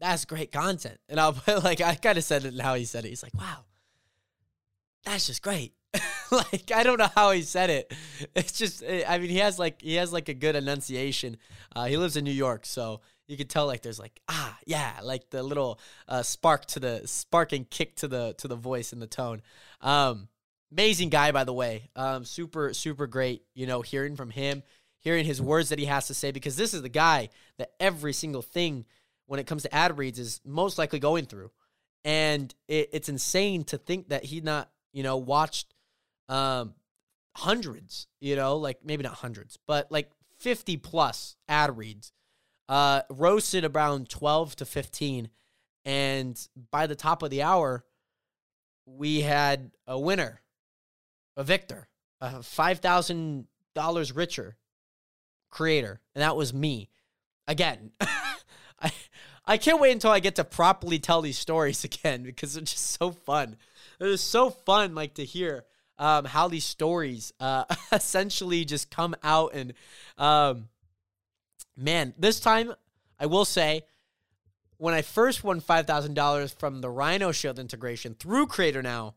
that's 0.00 0.24
great 0.24 0.50
content." 0.50 0.98
And 1.10 1.20
I'll 1.20 1.32
put 1.34 1.62
like 1.62 1.82
I 1.82 1.94
kind 1.94 2.16
of 2.16 2.24
said 2.24 2.46
it 2.46 2.58
how 2.58 2.74
he 2.74 2.86
said 2.86 3.04
it. 3.04 3.10
He's 3.10 3.22
like, 3.22 3.34
"Wow, 3.34 3.66
that's 5.04 5.26
just 5.26 5.42
great." 5.42 5.75
like 6.30 6.72
I 6.74 6.82
don't 6.82 6.98
know 6.98 7.10
how 7.14 7.30
he 7.30 7.42
said 7.42 7.70
it. 7.70 7.94
It's 8.34 8.52
just 8.52 8.82
eh, 8.84 9.04
I 9.06 9.18
mean 9.18 9.30
he 9.30 9.38
has 9.38 9.58
like 9.58 9.82
he 9.82 9.94
has 9.94 10.12
like 10.12 10.28
a 10.28 10.34
good 10.34 10.56
enunciation. 10.56 11.36
Uh, 11.74 11.86
he 11.86 11.96
lives 11.96 12.16
in 12.16 12.24
New 12.24 12.30
York, 12.30 12.66
so 12.66 13.00
you 13.26 13.36
could 13.36 13.50
tell 13.50 13.66
like 13.66 13.82
there's 13.82 13.98
like 13.98 14.20
ah 14.28 14.56
yeah 14.66 14.92
like 15.02 15.30
the 15.30 15.42
little 15.42 15.78
uh, 16.08 16.22
spark 16.22 16.66
to 16.66 16.80
the 16.80 17.02
spark 17.06 17.52
and 17.52 17.68
kick 17.70 17.96
to 17.96 18.08
the 18.08 18.34
to 18.38 18.48
the 18.48 18.56
voice 18.56 18.92
and 18.92 19.02
the 19.02 19.06
tone 19.06 19.42
um 19.80 20.28
amazing 20.72 21.08
guy 21.08 21.32
by 21.32 21.44
the 21.44 21.52
way 21.52 21.88
um 21.96 22.24
super 22.24 22.72
super 22.72 23.06
great 23.06 23.42
you 23.54 23.66
know 23.66 23.82
hearing 23.82 24.16
from 24.16 24.30
him 24.30 24.62
hearing 25.00 25.24
his 25.24 25.40
words 25.40 25.68
that 25.68 25.78
he 25.78 25.84
has 25.84 26.06
to 26.06 26.14
say 26.14 26.30
because 26.30 26.56
this 26.56 26.74
is 26.74 26.82
the 26.82 26.88
guy 26.88 27.28
that 27.58 27.70
every 27.78 28.12
single 28.12 28.42
thing 28.42 28.84
when 29.26 29.40
it 29.40 29.46
comes 29.46 29.62
to 29.62 29.74
ad 29.74 29.96
reads 29.98 30.18
is 30.18 30.40
most 30.44 30.78
likely 30.78 30.98
going 30.98 31.24
through 31.24 31.50
and 32.04 32.54
it, 32.68 32.90
it's 32.92 33.08
insane 33.08 33.64
to 33.64 33.78
think 33.78 34.08
that 34.08 34.24
he 34.24 34.40
not 34.40 34.70
you 34.92 35.02
know 35.02 35.16
watched 35.16 35.74
um 36.28 36.74
hundreds 37.36 38.08
you 38.20 38.34
know 38.34 38.56
like 38.56 38.78
maybe 38.84 39.02
not 39.02 39.14
hundreds 39.14 39.58
but 39.66 39.90
like 39.92 40.10
50 40.38 40.78
plus 40.78 41.36
ad 41.48 41.76
reads 41.76 42.12
uh, 42.68 43.02
roasted 43.10 43.64
around 43.64 44.08
12 44.08 44.56
to 44.56 44.64
15. 44.64 45.30
And 45.84 46.48
by 46.70 46.86
the 46.86 46.96
top 46.96 47.22
of 47.22 47.30
the 47.30 47.42
hour, 47.42 47.84
we 48.86 49.20
had 49.20 49.70
a 49.86 49.98
winner, 49.98 50.40
a 51.36 51.44
victor, 51.44 51.88
a 52.20 52.30
$5,000 52.30 54.16
richer 54.16 54.56
creator. 55.50 56.00
And 56.14 56.22
that 56.22 56.36
was 56.36 56.52
me. 56.52 56.88
Again, 57.46 57.92
I, 58.80 58.92
I 59.44 59.56
can't 59.58 59.80
wait 59.80 59.92
until 59.92 60.10
I 60.10 60.18
get 60.18 60.36
to 60.36 60.44
properly 60.44 60.98
tell 60.98 61.22
these 61.22 61.38
stories 61.38 61.84
again 61.84 62.24
because 62.24 62.54
they're 62.54 62.64
just 62.64 62.98
so 62.98 63.12
fun. 63.12 63.56
It 64.00 64.04
was 64.04 64.20
so 64.20 64.50
fun, 64.50 64.94
like 64.94 65.14
to 65.14 65.24
hear 65.24 65.64
um, 65.98 66.24
how 66.24 66.48
these 66.48 66.64
stories 66.64 67.32
uh, 67.40 67.64
essentially 67.92 68.64
just 68.64 68.90
come 68.90 69.14
out 69.22 69.54
and 69.54 69.72
um, 70.18 70.68
man, 71.76 72.14
this 72.18 72.40
time 72.40 72.72
I 73.18 73.26
will 73.26 73.44
say, 73.44 73.82
when 74.78 74.94
I 74.94 75.02
first 75.02 75.42
won 75.42 75.60
five 75.60 75.86
thousand 75.86 76.14
dollars 76.14 76.52
from 76.52 76.80
the 76.80 76.90
Rhino 76.90 77.32
Shield 77.32 77.58
integration 77.58 78.14
through 78.14 78.46
Creator 78.46 78.82
Now, 78.82 79.14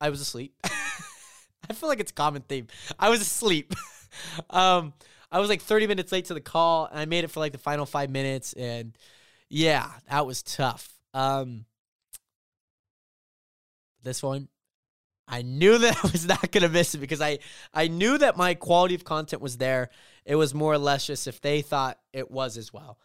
I 0.00 0.10
was 0.10 0.20
asleep. 0.20 0.54
I 0.64 1.74
feel 1.74 1.88
like 1.88 2.00
it's 2.00 2.10
a 2.10 2.14
common 2.14 2.42
theme. 2.42 2.68
I 2.98 3.08
was 3.10 3.20
asleep. 3.20 3.74
um, 4.50 4.92
I 5.30 5.40
was 5.40 5.48
like 5.48 5.60
30 5.60 5.86
minutes 5.86 6.12
late 6.12 6.26
to 6.26 6.34
the 6.34 6.40
call, 6.40 6.86
and 6.86 6.98
I 6.98 7.04
made 7.04 7.24
it 7.24 7.30
for 7.30 7.40
like 7.40 7.52
the 7.52 7.58
final 7.58 7.84
five 7.84 8.10
minutes, 8.10 8.54
and 8.54 8.96
yeah, 9.48 9.90
that 10.10 10.26
was 10.26 10.42
tough. 10.42 10.94
Um, 11.12 11.66
this 14.02 14.22
one, 14.22 14.48
I 15.28 15.42
knew 15.42 15.78
that 15.78 15.96
I 16.04 16.08
was 16.10 16.26
not 16.26 16.50
going 16.50 16.62
to 16.62 16.68
miss 16.68 16.94
it 16.94 16.98
because 16.98 17.20
I, 17.20 17.38
I 17.72 17.88
knew 17.88 18.18
that 18.18 18.36
my 18.36 18.54
quality 18.54 18.94
of 18.94 19.04
content 19.04 19.42
was 19.42 19.58
there. 19.58 19.90
It 20.24 20.34
was 20.34 20.54
more 20.54 20.72
or 20.72 20.78
less 20.78 21.06
just 21.06 21.26
if 21.26 21.40
they 21.40 21.62
thought 21.62 21.98
it 22.12 22.30
was 22.30 22.56
as 22.56 22.72
well. 22.72 22.98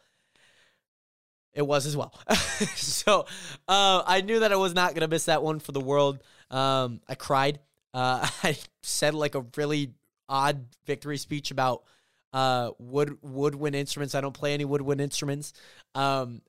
It 1.53 1.62
was 1.67 1.86
as 1.86 1.95
well. 1.95 2.13
so 2.75 3.25
uh, 3.67 4.03
I 4.05 4.21
knew 4.21 4.39
that 4.39 4.51
I 4.51 4.55
was 4.55 4.73
not 4.73 4.91
going 4.91 5.01
to 5.01 5.07
miss 5.07 5.25
that 5.25 5.43
one 5.43 5.59
for 5.59 5.71
the 5.71 5.79
world. 5.79 6.19
Um, 6.49 7.01
I 7.07 7.15
cried. 7.15 7.59
Uh, 7.93 8.27
I 8.43 8.57
said 8.81 9.13
like 9.13 9.36
a 9.36 9.45
really 9.55 9.93
odd 10.27 10.65
victory 10.86 11.17
speech 11.17 11.51
about 11.51 11.83
uh, 12.31 12.71
wood 12.79 13.17
woodwind 13.21 13.75
instruments. 13.75 14.15
I 14.15 14.21
don't 14.21 14.33
play 14.33 14.55
any 14.55 14.65
woodwind 14.65 14.99
instruments. 14.99 15.53
Um, 15.93 16.41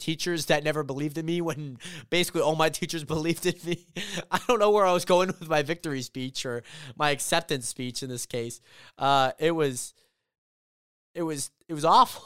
teachers 0.00 0.46
that 0.46 0.64
never 0.64 0.82
believed 0.82 1.18
in 1.18 1.26
me 1.26 1.40
when 1.48 1.78
basically 2.08 2.40
all 2.40 2.56
my 2.56 2.68
teachers 2.68 3.04
believed 3.16 3.46
in 3.46 3.54
me. 3.64 3.86
I 4.30 4.40
don't 4.48 4.58
know 4.58 4.70
where 4.70 4.86
I 4.86 4.92
was 4.92 5.04
going 5.04 5.28
with 5.40 5.48
my 5.48 5.62
victory 5.62 6.02
speech 6.02 6.44
or 6.44 6.62
my 6.96 7.10
acceptance 7.10 7.68
speech 7.68 8.02
in 8.02 8.08
this 8.08 8.26
case. 8.26 8.60
Uh, 8.98 9.32
it 9.38 9.52
was, 9.52 9.94
it 11.14 11.22
was, 11.22 11.50
it 11.68 11.74
was 11.74 11.84
awful. 11.84 12.24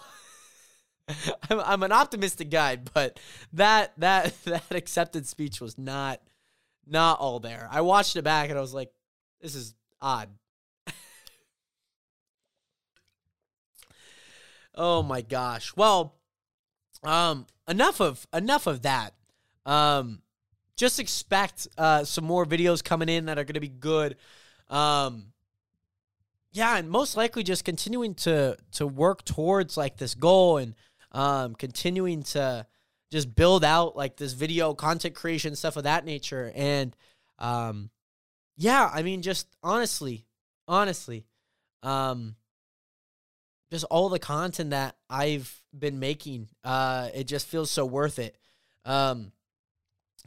I'm, 1.50 1.60
I'm 1.60 1.82
an 1.82 1.92
optimistic 1.92 2.50
guy, 2.50 2.76
but 2.76 3.20
that 3.52 3.92
that 3.98 4.34
that 4.44 4.74
acceptance 4.74 5.28
speech 5.28 5.60
was 5.60 5.76
not 5.76 6.20
not 6.86 7.18
all 7.20 7.40
there. 7.40 7.68
I 7.70 7.82
watched 7.82 8.16
it 8.16 8.22
back 8.22 8.48
and 8.48 8.58
I 8.58 8.62
was 8.62 8.72
like, 8.72 8.90
this 9.40 9.54
is 9.54 9.74
odd. 10.00 10.30
oh 14.74 15.02
my 15.02 15.20
gosh. 15.20 15.76
Well, 15.76 16.14
Um, 17.02 17.46
enough 17.68 18.00
of 18.00 18.26
enough 18.32 18.66
of 18.66 18.82
that. 18.82 19.14
Um, 19.66 20.20
just 20.76 20.98
expect 20.98 21.68
uh 21.78 22.04
some 22.04 22.24
more 22.24 22.44
videos 22.44 22.82
coming 22.82 23.08
in 23.08 23.26
that 23.26 23.38
are 23.38 23.44
going 23.44 23.54
to 23.54 23.60
be 23.60 23.68
good. 23.68 24.16
Um, 24.68 25.26
yeah, 26.52 26.76
and 26.76 26.88
most 26.88 27.16
likely 27.16 27.42
just 27.42 27.64
continuing 27.64 28.14
to 28.16 28.56
to 28.72 28.86
work 28.86 29.24
towards 29.24 29.76
like 29.76 29.96
this 29.96 30.14
goal 30.14 30.58
and 30.58 30.74
um 31.12 31.54
continuing 31.54 32.22
to 32.22 32.66
just 33.10 33.34
build 33.34 33.64
out 33.64 33.96
like 33.96 34.16
this 34.16 34.32
video 34.32 34.74
content 34.74 35.14
creation 35.14 35.54
stuff 35.54 35.76
of 35.76 35.84
that 35.84 36.04
nature 36.04 36.52
and 36.54 36.96
um 37.38 37.90
yeah, 38.56 38.88
I 38.92 39.02
mean 39.02 39.22
just 39.22 39.48
honestly, 39.62 40.26
honestly, 40.68 41.26
um 41.82 42.36
just 43.70 43.84
all 43.84 44.08
the 44.08 44.20
content 44.20 44.70
that 44.70 44.96
I've 45.10 45.60
been 45.78 45.98
making, 45.98 46.48
uh 46.62 47.08
it 47.14 47.24
just 47.24 47.46
feels 47.46 47.70
so 47.70 47.84
worth 47.84 48.18
it. 48.18 48.36
Um 48.84 49.32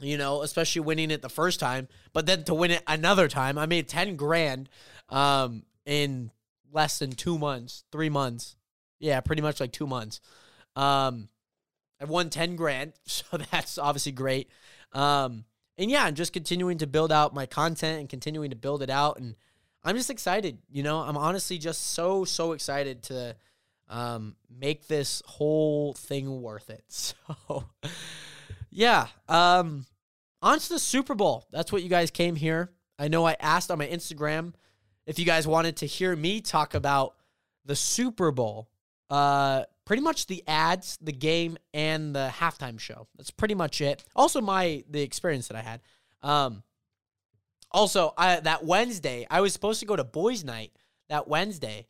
you 0.00 0.16
know, 0.16 0.42
especially 0.42 0.80
winning 0.80 1.10
it 1.10 1.22
the 1.22 1.28
first 1.28 1.58
time, 1.58 1.88
but 2.12 2.24
then 2.26 2.44
to 2.44 2.54
win 2.54 2.70
it 2.70 2.82
another 2.86 3.26
time, 3.26 3.58
I 3.58 3.66
made 3.66 3.88
10 3.88 4.16
grand 4.16 4.68
um 5.08 5.64
in 5.86 6.30
less 6.72 6.98
than 6.98 7.12
2 7.12 7.38
months, 7.38 7.84
3 7.92 8.08
months. 8.10 8.56
Yeah, 9.00 9.20
pretty 9.20 9.42
much 9.42 9.60
like 9.60 9.72
2 9.72 9.86
months. 9.86 10.20
Um 10.76 11.28
I've 12.00 12.10
won 12.10 12.30
10 12.30 12.56
grand, 12.56 12.92
so 13.06 13.38
that's 13.50 13.78
obviously 13.78 14.12
great. 14.12 14.50
Um 14.92 15.44
and 15.76 15.90
yeah, 15.90 16.04
I'm 16.04 16.14
just 16.14 16.32
continuing 16.32 16.78
to 16.78 16.86
build 16.86 17.12
out 17.12 17.34
my 17.34 17.46
content 17.46 18.00
and 18.00 18.08
continuing 18.08 18.50
to 18.50 18.56
build 18.56 18.82
it 18.82 18.90
out 18.90 19.18
and 19.18 19.36
I'm 19.84 19.96
just 19.96 20.10
excited, 20.10 20.58
you 20.70 20.82
know. 20.82 20.98
I'm 20.98 21.16
honestly 21.16 21.56
just 21.56 21.92
so 21.92 22.24
so 22.24 22.52
excited 22.52 23.02
to 23.04 23.36
um 23.88 24.36
make 24.50 24.86
this 24.86 25.22
whole 25.26 25.94
thing 25.94 26.42
worth 26.42 26.70
it. 26.70 26.84
So 26.88 27.64
yeah, 28.70 29.08
um 29.28 29.86
on 30.42 30.58
to 30.58 30.68
the 30.68 30.78
Super 30.78 31.14
Bowl. 31.14 31.46
That's 31.50 31.72
what 31.72 31.82
you 31.82 31.88
guys 31.88 32.10
came 32.10 32.36
here. 32.36 32.70
I 32.98 33.08
know 33.08 33.26
I 33.26 33.36
asked 33.40 33.70
on 33.70 33.78
my 33.78 33.86
Instagram 33.86 34.54
if 35.06 35.18
you 35.18 35.24
guys 35.24 35.46
wanted 35.46 35.78
to 35.78 35.86
hear 35.86 36.14
me 36.14 36.40
talk 36.40 36.74
about 36.74 37.14
the 37.64 37.74
Super 37.76 38.30
Bowl. 38.30 38.68
Uh 39.10 39.64
pretty 39.88 40.02
much 40.02 40.26
the 40.26 40.44
ads, 40.46 40.98
the 41.00 41.12
game, 41.12 41.56
and 41.72 42.14
the 42.14 42.30
halftime 42.30 42.78
show. 42.78 43.08
That's 43.16 43.30
pretty 43.30 43.54
much 43.54 43.80
it. 43.80 44.04
Also, 44.14 44.42
my 44.42 44.84
the 44.90 45.00
experience 45.00 45.48
that 45.48 45.56
I 45.56 45.62
had. 45.62 45.80
Um, 46.22 46.62
also, 47.70 48.12
I 48.18 48.40
that 48.40 48.64
Wednesday 48.64 49.26
I 49.30 49.40
was 49.40 49.54
supposed 49.54 49.80
to 49.80 49.86
go 49.86 49.96
to 49.96 50.04
boys' 50.04 50.44
night 50.44 50.72
that 51.08 51.26
Wednesday, 51.26 51.86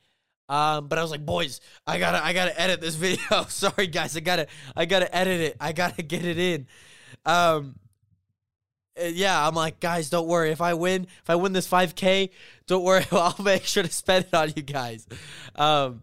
um, 0.48 0.88
but 0.88 0.98
I 0.98 1.02
was 1.02 1.10
like, 1.10 1.24
boys, 1.24 1.60
I 1.86 1.98
gotta 1.98 2.24
I 2.24 2.32
gotta 2.32 2.58
edit 2.60 2.80
this 2.80 2.94
video. 2.96 3.44
Sorry 3.48 3.86
guys, 3.86 4.16
I 4.16 4.20
gotta 4.20 4.46
I 4.76 4.86
gotta 4.86 5.14
edit 5.14 5.40
it. 5.40 5.56
I 5.60 5.72
gotta 5.72 6.02
get 6.02 6.24
it 6.24 6.38
in. 6.38 6.66
Um, 7.24 7.76
yeah, 9.00 9.46
I'm 9.46 9.54
like, 9.54 9.80
guys, 9.80 10.10
don't 10.10 10.26
worry. 10.26 10.50
If 10.50 10.60
I 10.60 10.74
win, 10.74 11.06
if 11.22 11.30
I 11.30 11.36
win 11.36 11.52
this 11.52 11.68
5K, 11.68 12.30
don't 12.66 12.82
worry. 12.82 13.04
I'll 13.12 13.36
make 13.42 13.64
sure 13.64 13.82
to 13.82 13.90
spend 13.90 14.26
it 14.26 14.34
on 14.34 14.52
you 14.56 14.62
guys. 14.62 15.06
Um, 15.54 16.02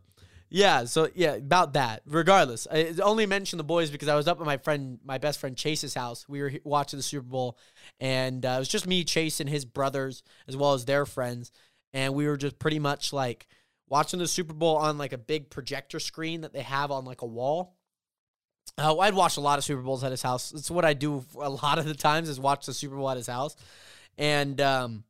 yeah, 0.50 0.86
so 0.86 1.10
yeah, 1.16 1.34
about 1.34 1.74
that. 1.74 2.04
Regardless, 2.06 2.68
I 2.72 2.94
only 3.04 3.26
mentioned 3.26 3.60
the 3.60 3.66
boys 3.66 3.90
because 3.90 4.08
I 4.08 4.16
was 4.16 4.28
up 4.28 4.40
at 4.40 4.46
my 4.46 4.58
friend, 4.58 5.00
my 5.04 5.18
best 5.18 5.40
friend 5.40 5.58
Chase's 5.58 5.94
house. 5.94 6.26
We 6.30 6.42
were 6.42 6.54
watching 6.64 6.98
the 6.98 7.04
Super 7.04 7.28
Bowl, 7.28 7.58
and 8.00 8.46
uh, 8.46 8.50
it 8.50 8.60
was 8.60 8.70
just 8.70 8.88
me, 8.88 9.04
Chase, 9.04 9.40
and 9.40 9.50
his 9.50 9.66
brothers, 9.66 10.24
as 10.48 10.56
well 10.56 10.74
as 10.74 10.86
their 10.86 11.06
friends, 11.06 11.52
and 11.94 12.14
we 12.14 12.28
were 12.28 12.38
just 12.38 12.60
pretty 12.60 12.80
much 12.80 13.12
like 13.12 13.48
watching 13.88 14.20
the 14.20 14.28
Super 14.28 14.54
Bowl 14.54 14.78
on 14.78 14.98
like 14.98 15.14
a 15.14 15.18
big 15.18 15.50
projector 15.50 16.00
screen 16.00 16.42
that 16.42 16.54
they 16.54 16.62
have 16.62 16.92
on 16.92 17.06
like 17.06 17.22
a 17.22 17.28
wall. 17.28 17.76
Uh, 18.78 18.98
I'd 18.98 19.14
watch 19.14 19.38
a 19.38 19.42
lot 19.42 19.58
of 19.58 19.64
Super 19.64 19.82
Bowls 19.82 20.04
at 20.04 20.12
his 20.12 20.22
house. 20.22 20.52
It's 20.52 20.72
what 20.72 20.86
I 20.86 20.94
do 20.94 21.24
a 21.40 21.50
lot 21.50 21.78
of 21.78 21.86
the 21.86 21.94
times 21.94 22.30
is 22.30 22.40
watch 22.40 22.66
the 22.66 22.74
Super 22.74 22.96
Bowl 22.96 23.10
at 23.10 23.18
his 23.18 23.28
house, 23.28 23.56
and 24.18 24.60
um, 24.60 25.04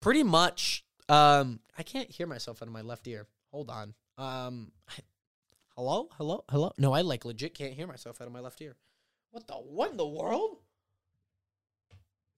pretty 0.00 0.22
much, 0.22 0.84
um, 1.08 1.60
I 1.76 1.82
can't 1.82 2.10
hear 2.10 2.26
myself 2.26 2.62
out 2.62 2.68
of 2.68 2.72
my 2.72 2.82
left 2.82 3.06
ear. 3.08 3.26
Hold 3.52 3.70
on. 3.70 3.94
Um, 4.18 4.72
hello, 5.76 6.08
hello, 6.16 6.44
hello. 6.48 6.72
No, 6.78 6.94
I 6.94 7.02
like 7.02 7.24
legit 7.24 7.54
can't 7.54 7.74
hear 7.74 7.86
myself 7.86 8.20
out 8.20 8.26
of 8.26 8.32
my 8.32 8.40
left 8.40 8.60
ear. 8.62 8.76
What 9.30 9.46
the? 9.46 9.54
What 9.54 9.90
in 9.90 9.96
the 9.96 10.06
world? 10.06 10.58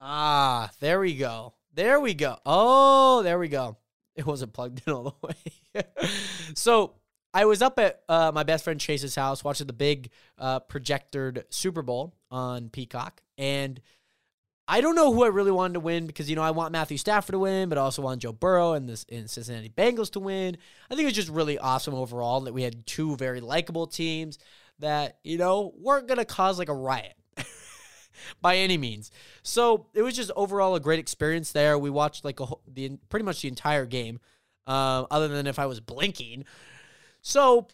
Ah, 0.01 0.71
there 0.79 0.99
we 0.99 1.15
go. 1.15 1.53
There 1.73 1.99
we 1.99 2.13
go. 2.13 2.37
Oh, 2.45 3.21
there 3.21 3.37
we 3.37 3.47
go. 3.47 3.77
It 4.19 4.25
wasn't 4.25 4.51
plugged 4.51 4.81
in 4.85 4.91
all 4.91 5.15
the 5.21 5.27
way. 5.75 5.83
so 6.53 6.95
I 7.33 7.45
was 7.45 7.61
up 7.61 7.79
at 7.79 8.01
uh, 8.09 8.33
my 8.35 8.43
best 8.43 8.65
friend 8.65 8.77
Chase's 8.79 9.15
house 9.15 9.45
watching 9.45 9.67
the 9.67 9.73
big 9.73 10.09
uh, 10.37 10.59
projectored 10.59 11.45
Super 11.49 11.81
Bowl 11.81 12.15
on 12.29 12.69
Peacock, 12.69 13.21
and 13.37 13.79
I 14.67 14.81
don't 14.81 14.95
know 14.95 15.13
who 15.13 15.23
I 15.23 15.27
really 15.27 15.51
wanted 15.51 15.75
to 15.75 15.79
win 15.79 16.05
because 16.05 16.29
you 16.29 16.35
know 16.35 16.41
I 16.41 16.51
want 16.51 16.73
Matthew 16.73 16.97
Stafford 16.97 17.31
to 17.31 17.39
win, 17.39 17.69
but 17.69 17.77
I 17.77 17.81
also 17.81 18.01
want 18.01 18.21
Joe 18.21 18.33
Burrow 18.33 18.73
and 18.73 18.89
this 18.89 19.05
and 19.09 19.29
Cincinnati 19.29 19.69
Bengals 19.69 20.11
to 20.11 20.19
win. 20.19 20.57
I 20.91 20.95
think 20.95 21.03
it 21.03 21.05
was 21.05 21.15
just 21.15 21.29
really 21.29 21.57
awesome 21.57 21.93
overall 21.93 22.41
that 22.41 22.53
we 22.53 22.63
had 22.63 22.85
two 22.85 23.15
very 23.15 23.39
likable 23.39 23.87
teams 23.87 24.37
that 24.79 25.19
you 25.23 25.37
know 25.37 25.73
weren't 25.77 26.09
gonna 26.09 26.25
cause 26.25 26.59
like 26.59 26.69
a 26.69 26.73
riot 26.73 27.15
by 28.41 28.57
any 28.57 28.77
means. 28.77 29.11
So 29.43 29.87
it 29.93 30.01
was 30.01 30.15
just 30.15 30.31
overall 30.35 30.75
a 30.75 30.79
great 30.79 30.99
experience 30.99 31.51
there. 31.51 31.77
We 31.77 31.89
watched 31.89 32.25
like 32.25 32.39
a 32.39 32.45
whole, 32.45 32.61
the 32.67 32.97
pretty 33.09 33.25
much 33.25 33.41
the 33.41 33.47
entire 33.47 33.85
game, 33.85 34.19
uh, 34.67 35.05
other 35.11 35.27
than 35.27 35.47
if 35.47 35.59
I 35.59 35.65
was 35.65 35.79
blinking. 35.79 36.45
So, 37.21 37.67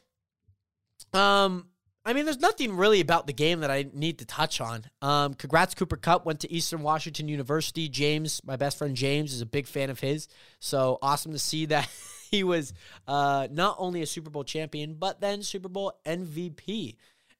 um, 1.13 1.67
I 2.07 2.13
mean, 2.13 2.25
there's 2.25 2.39
nothing 2.39 2.75
really 2.77 3.01
about 3.01 3.25
the 3.25 3.33
game 3.33 3.61
that 3.61 3.71
I 3.71 3.87
need 3.91 4.19
to 4.19 4.25
touch 4.25 4.61
on. 4.61 4.85
Um, 5.01 5.33
congrats, 5.33 5.73
Cooper 5.73 5.97
Kupp 5.97 6.23
went 6.23 6.39
to 6.41 6.51
Eastern 6.51 6.83
Washington 6.83 7.27
University. 7.27 7.89
James, 7.89 8.41
my 8.45 8.55
best 8.55 8.77
friend 8.77 8.95
James, 8.95 9.33
is 9.33 9.41
a 9.41 9.45
big 9.45 9.65
fan 9.65 9.89
of 9.89 9.99
his. 9.99 10.27
So 10.59 10.99
awesome 11.01 11.31
to 11.31 11.39
see 11.39 11.65
that 11.67 11.89
he 12.31 12.43
was 12.43 12.73
uh, 13.07 13.47
not 13.51 13.77
only 13.79 14.03
a 14.03 14.05
Super 14.05 14.29
Bowl 14.29 14.43
champion, 14.43 14.95
but 14.95 15.19
then 15.19 15.41
Super 15.41 15.69
Bowl 15.69 15.93
MVP. 16.05 16.95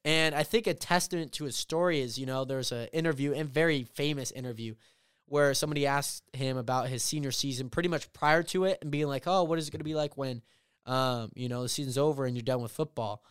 And 0.05 0.35
I 0.35 0.43
think 0.43 0.67
a 0.67 0.75
testament 0.75 1.31
to 1.33 1.45
his 1.45 1.57
story 1.57 1.99
is, 1.99 2.19
you 2.19 2.27
know, 2.27 2.45
there's 2.45 2.71
an 2.71 2.87
interview, 2.93 3.33
and 3.33 3.49
very 3.49 3.83
famous 3.83 4.29
interview, 4.31 4.75
where 5.25 5.55
somebody 5.55 5.87
asked 5.87 6.23
him 6.31 6.57
about 6.57 6.87
his 6.87 7.01
senior 7.01 7.31
season 7.31 7.71
pretty 7.71 7.89
much 7.89 8.13
prior 8.13 8.43
to 8.43 8.65
it 8.65 8.77
and 8.83 8.91
being 8.91 9.07
like, 9.07 9.23
oh, 9.25 9.43
what 9.43 9.57
is 9.57 9.67
it 9.67 9.71
going 9.71 9.79
to 9.79 9.83
be 9.83 9.95
like 9.95 10.15
when, 10.15 10.43
um, 10.85 11.31
you 11.33 11.49
know, 11.49 11.63
the 11.63 11.69
season's 11.69 11.97
over 11.97 12.25
and 12.25 12.35
you're 12.35 12.43
done 12.43 12.61
with 12.61 12.71
football? 12.71 13.23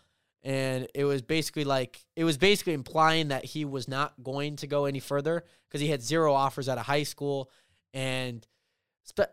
And 0.42 0.88
it 0.94 1.04
was 1.04 1.22
basically 1.22 1.62
like, 1.62 2.04
it 2.16 2.24
was 2.24 2.37
basically 2.37 2.72
implying 2.72 3.28
that 3.28 3.44
he 3.44 3.64
was 3.64 3.87
not 3.87 4.12
going 4.22 4.56
to 4.56 4.66
go 4.66 4.87
any 4.87 4.98
further 4.98 5.44
because 5.68 5.80
he 5.80 5.88
had 5.88 6.02
zero 6.02 6.34
offers 6.34 6.68
out 6.68 6.76
of 6.76 6.87
high 6.87 7.04
school. 7.04 7.50
And 7.94 8.44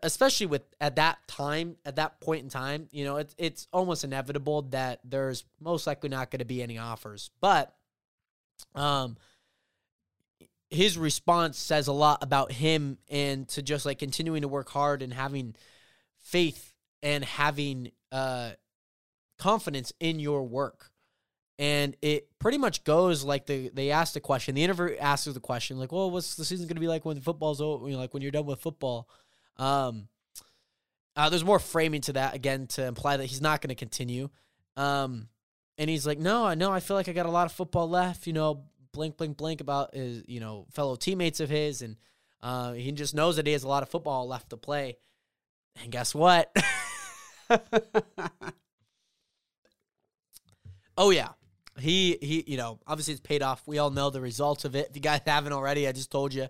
especially 0.03 0.47
with 0.47 0.63
at 0.79 0.97
that 0.97 1.19
time, 1.27 1.77
at 1.85 1.95
that 1.95 2.19
point 2.19 2.43
in 2.43 2.49
time, 2.49 2.87
you 2.91 3.05
know, 3.05 3.17
it's 3.17 3.33
it's 3.37 3.67
almost 3.71 4.03
inevitable 4.03 4.63
that 4.63 4.99
there's 5.03 5.45
most 5.59 5.87
likely 5.87 6.09
not 6.09 6.29
going 6.29 6.39
to 6.39 6.45
be 6.45 6.61
any 6.61 6.77
offers. 6.77 7.31
But 7.39 7.73
um 8.75 9.17
his 10.69 10.97
response 10.97 11.57
says 11.57 11.87
a 11.87 11.93
lot 11.93 12.23
about 12.23 12.51
him 12.51 12.97
and 13.09 13.47
to 13.49 13.61
just 13.61 13.85
like 13.85 13.99
continuing 13.99 14.41
to 14.41 14.47
work 14.47 14.69
hard 14.69 15.01
and 15.01 15.13
having 15.13 15.55
faith 16.19 16.73
and 17.01 17.23
having 17.25 17.91
uh 18.11 18.51
confidence 19.37 19.91
in 19.99 20.19
your 20.19 20.43
work. 20.43 20.91
And 21.57 21.95
it 22.01 22.27
pretty 22.39 22.57
much 22.57 22.83
goes 22.83 23.23
like 23.23 23.45
the 23.45 23.69
they 23.73 23.91
asked 23.91 24.15
the 24.15 24.19
question. 24.19 24.55
The 24.55 24.63
interviewer 24.63 24.95
asks 24.99 25.31
the 25.31 25.39
question, 25.39 25.77
like, 25.77 25.91
"Well, 25.91 26.09
what's 26.09 26.35
the 26.35 26.43
season 26.43 26.67
going 26.67 26.75
to 26.75 26.81
be 26.81 26.87
like 26.87 27.05
when 27.05 27.21
football's 27.21 27.61
over? 27.61 27.87
You 27.87 27.93
know, 27.93 27.99
like 27.99 28.13
when 28.13 28.23
you're 28.23 28.31
done 28.31 28.47
with 28.47 28.61
football?" 28.61 29.07
Um, 29.57 30.07
uh, 31.15 31.29
there's 31.29 31.43
more 31.43 31.59
framing 31.59 32.01
to 32.01 32.13
that 32.13 32.35
again 32.35 32.67
to 32.67 32.85
imply 32.85 33.17
that 33.17 33.25
he's 33.25 33.41
not 33.41 33.61
going 33.61 33.69
to 33.69 33.75
continue. 33.75 34.29
Um, 34.77 35.27
and 35.77 35.89
he's 35.89 36.05
like, 36.05 36.19
no, 36.19 36.45
I 36.45 36.55
know. 36.55 36.71
I 36.71 36.79
feel 36.79 36.95
like 36.95 37.09
I 37.09 37.13
got 37.13 37.25
a 37.25 37.31
lot 37.31 37.45
of 37.45 37.51
football 37.51 37.89
left. 37.89 38.27
You 38.27 38.33
know, 38.33 38.63
blink, 38.91 39.17
blink, 39.17 39.37
blink 39.37 39.61
about 39.61 39.95
his, 39.95 40.23
you 40.27 40.39
know, 40.39 40.65
fellow 40.71 40.95
teammates 40.95 41.39
of 41.39 41.49
his, 41.49 41.81
and 41.81 41.97
uh, 42.41 42.73
he 42.73 42.91
just 42.91 43.15
knows 43.15 43.37
that 43.37 43.45
he 43.47 43.53
has 43.53 43.63
a 43.63 43.67
lot 43.67 43.83
of 43.83 43.89
football 43.89 44.27
left 44.27 44.49
to 44.51 44.57
play. 44.57 44.97
And 45.81 45.91
guess 45.91 46.13
what? 46.13 46.55
oh 50.97 51.09
yeah, 51.11 51.29
he 51.79 52.17
he. 52.21 52.43
You 52.47 52.57
know, 52.57 52.79
obviously 52.85 53.13
it's 53.13 53.21
paid 53.21 53.41
off. 53.41 53.63
We 53.65 53.77
all 53.77 53.89
know 53.89 54.09
the 54.09 54.21
results 54.21 54.65
of 54.65 54.75
it. 54.75 54.89
If 54.89 54.95
you 54.95 55.01
guys 55.01 55.21
haven't 55.25 55.53
already, 55.53 55.87
I 55.87 55.93
just 55.93 56.11
told 56.11 56.33
you, 56.33 56.47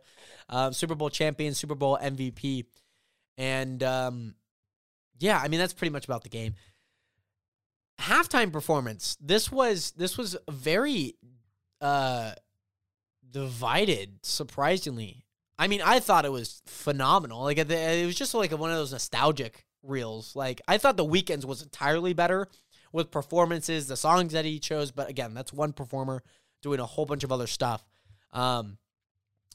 uh, 0.50 0.72
Super 0.72 0.96
Bowl 0.96 1.10
champion, 1.10 1.54
Super 1.54 1.76
Bowl 1.76 1.98
MVP. 2.02 2.66
And 3.38 3.82
um, 3.84 4.36
yeah, 5.20 5.39
I 5.41 5.48
mean 5.48 5.60
that's 5.60 5.74
pretty 5.74 5.91
much 5.91 6.06
about 6.06 6.24
the 6.24 6.30
game. 6.30 6.56
Halftime 8.00 8.52
performance. 8.52 9.17
This 9.22 9.52
was 9.52 9.91
this 9.91 10.17
was 10.17 10.38
very 10.50 11.15
uh 11.80 12.34
divided 13.30 14.20
surprisingly. 14.24 15.26
I 15.58 15.67
mean, 15.67 15.82
I 15.84 16.00
thought 16.00 16.26
it 16.26 16.32
was 16.32 16.62
phenomenal. 16.65 17.44
Like 17.44 17.58
it 17.60 18.06
was 18.06 18.15
just 18.15 18.34
like 18.34 18.52
one 18.52 18.72
of 18.72 18.78
those 18.78 18.91
nostalgic 18.91 19.65
reels. 19.84 20.36
Like 20.36 20.62
I 20.67 20.78
thought 20.78 20.98
the 20.98 21.06
Weeknd's 21.06 21.46
was 21.46 21.62
entirely 21.62 22.13
better, 22.13 22.48
with 22.91 23.12
performances, 23.12 23.88
the 23.88 23.98
songs 23.98 24.34
that 24.34 24.46
he 24.46 24.60
chose. 24.60 24.91
But 24.91 25.10
again, 25.10 25.34
that's 25.34 25.54
one 25.54 25.74
performer 25.74 26.24
doing 26.62 26.80
a 26.80 26.86
whole 26.86 27.06
bunch 27.06 27.24
of 27.24 27.32
other 27.32 27.48
stuff. 27.48 27.84
Um, 28.34 28.78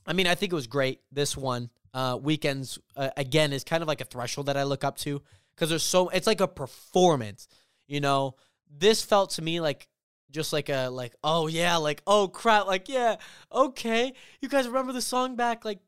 I 0.06 0.12
mean, 0.12 0.26
I 0.26 0.34
think 0.34 0.52
it 0.52 0.56
was 0.56 0.66
great. 0.66 1.00
This 1.10 1.36
one, 1.36 1.70
uh, 1.96 2.18
Weeknd's 2.18 2.78
uh, 2.94 3.08
again 3.16 3.54
is 3.54 3.64
kind 3.64 3.80
of 3.80 3.88
like 3.88 4.02
a 4.02 4.04
threshold 4.04 4.48
that 4.48 4.56
I 4.58 4.64
look 4.64 4.84
up 4.84 4.98
to 4.98 5.22
because 5.54 5.70
there's 5.70 5.82
so 5.82 6.10
it's 6.10 6.26
like 6.26 6.42
a 6.42 6.46
performance. 6.46 7.48
You 7.86 8.00
know, 8.00 8.34
this 8.70 9.02
felt 9.02 9.30
to 9.30 9.42
me 9.42 9.60
like 9.60 9.88
just 10.30 10.52
like 10.52 10.68
a 10.68 10.88
like 10.88 11.14
oh 11.24 11.46
yeah 11.46 11.76
like 11.76 12.02
oh 12.06 12.28
crap 12.28 12.66
like 12.66 12.90
yeah 12.90 13.16
okay. 13.50 14.12
You 14.42 14.50
guys 14.50 14.68
remember 14.68 14.92
the 14.92 15.00
song 15.00 15.36
back 15.36 15.64
like 15.64 15.78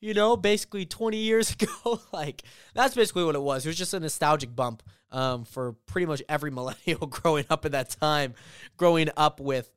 you 0.00 0.12
know 0.12 0.36
basically 0.36 0.84
20 0.84 1.16
years 1.16 1.50
ago? 1.58 1.98
Like 2.12 2.42
that's 2.74 2.94
basically 2.94 3.24
what 3.24 3.34
it 3.34 3.42
was. 3.42 3.64
It 3.64 3.70
was 3.70 3.78
just 3.78 3.94
a 3.94 4.00
nostalgic 4.00 4.54
bump 4.54 4.82
um, 5.10 5.44
for 5.44 5.72
pretty 5.86 6.04
much 6.04 6.22
every 6.28 6.50
millennial 6.50 7.06
growing 7.06 7.46
up 7.48 7.64
at 7.64 7.72
that 7.72 7.88
time 7.88 8.34
growing 8.76 9.08
up 9.16 9.40
with 9.40 9.70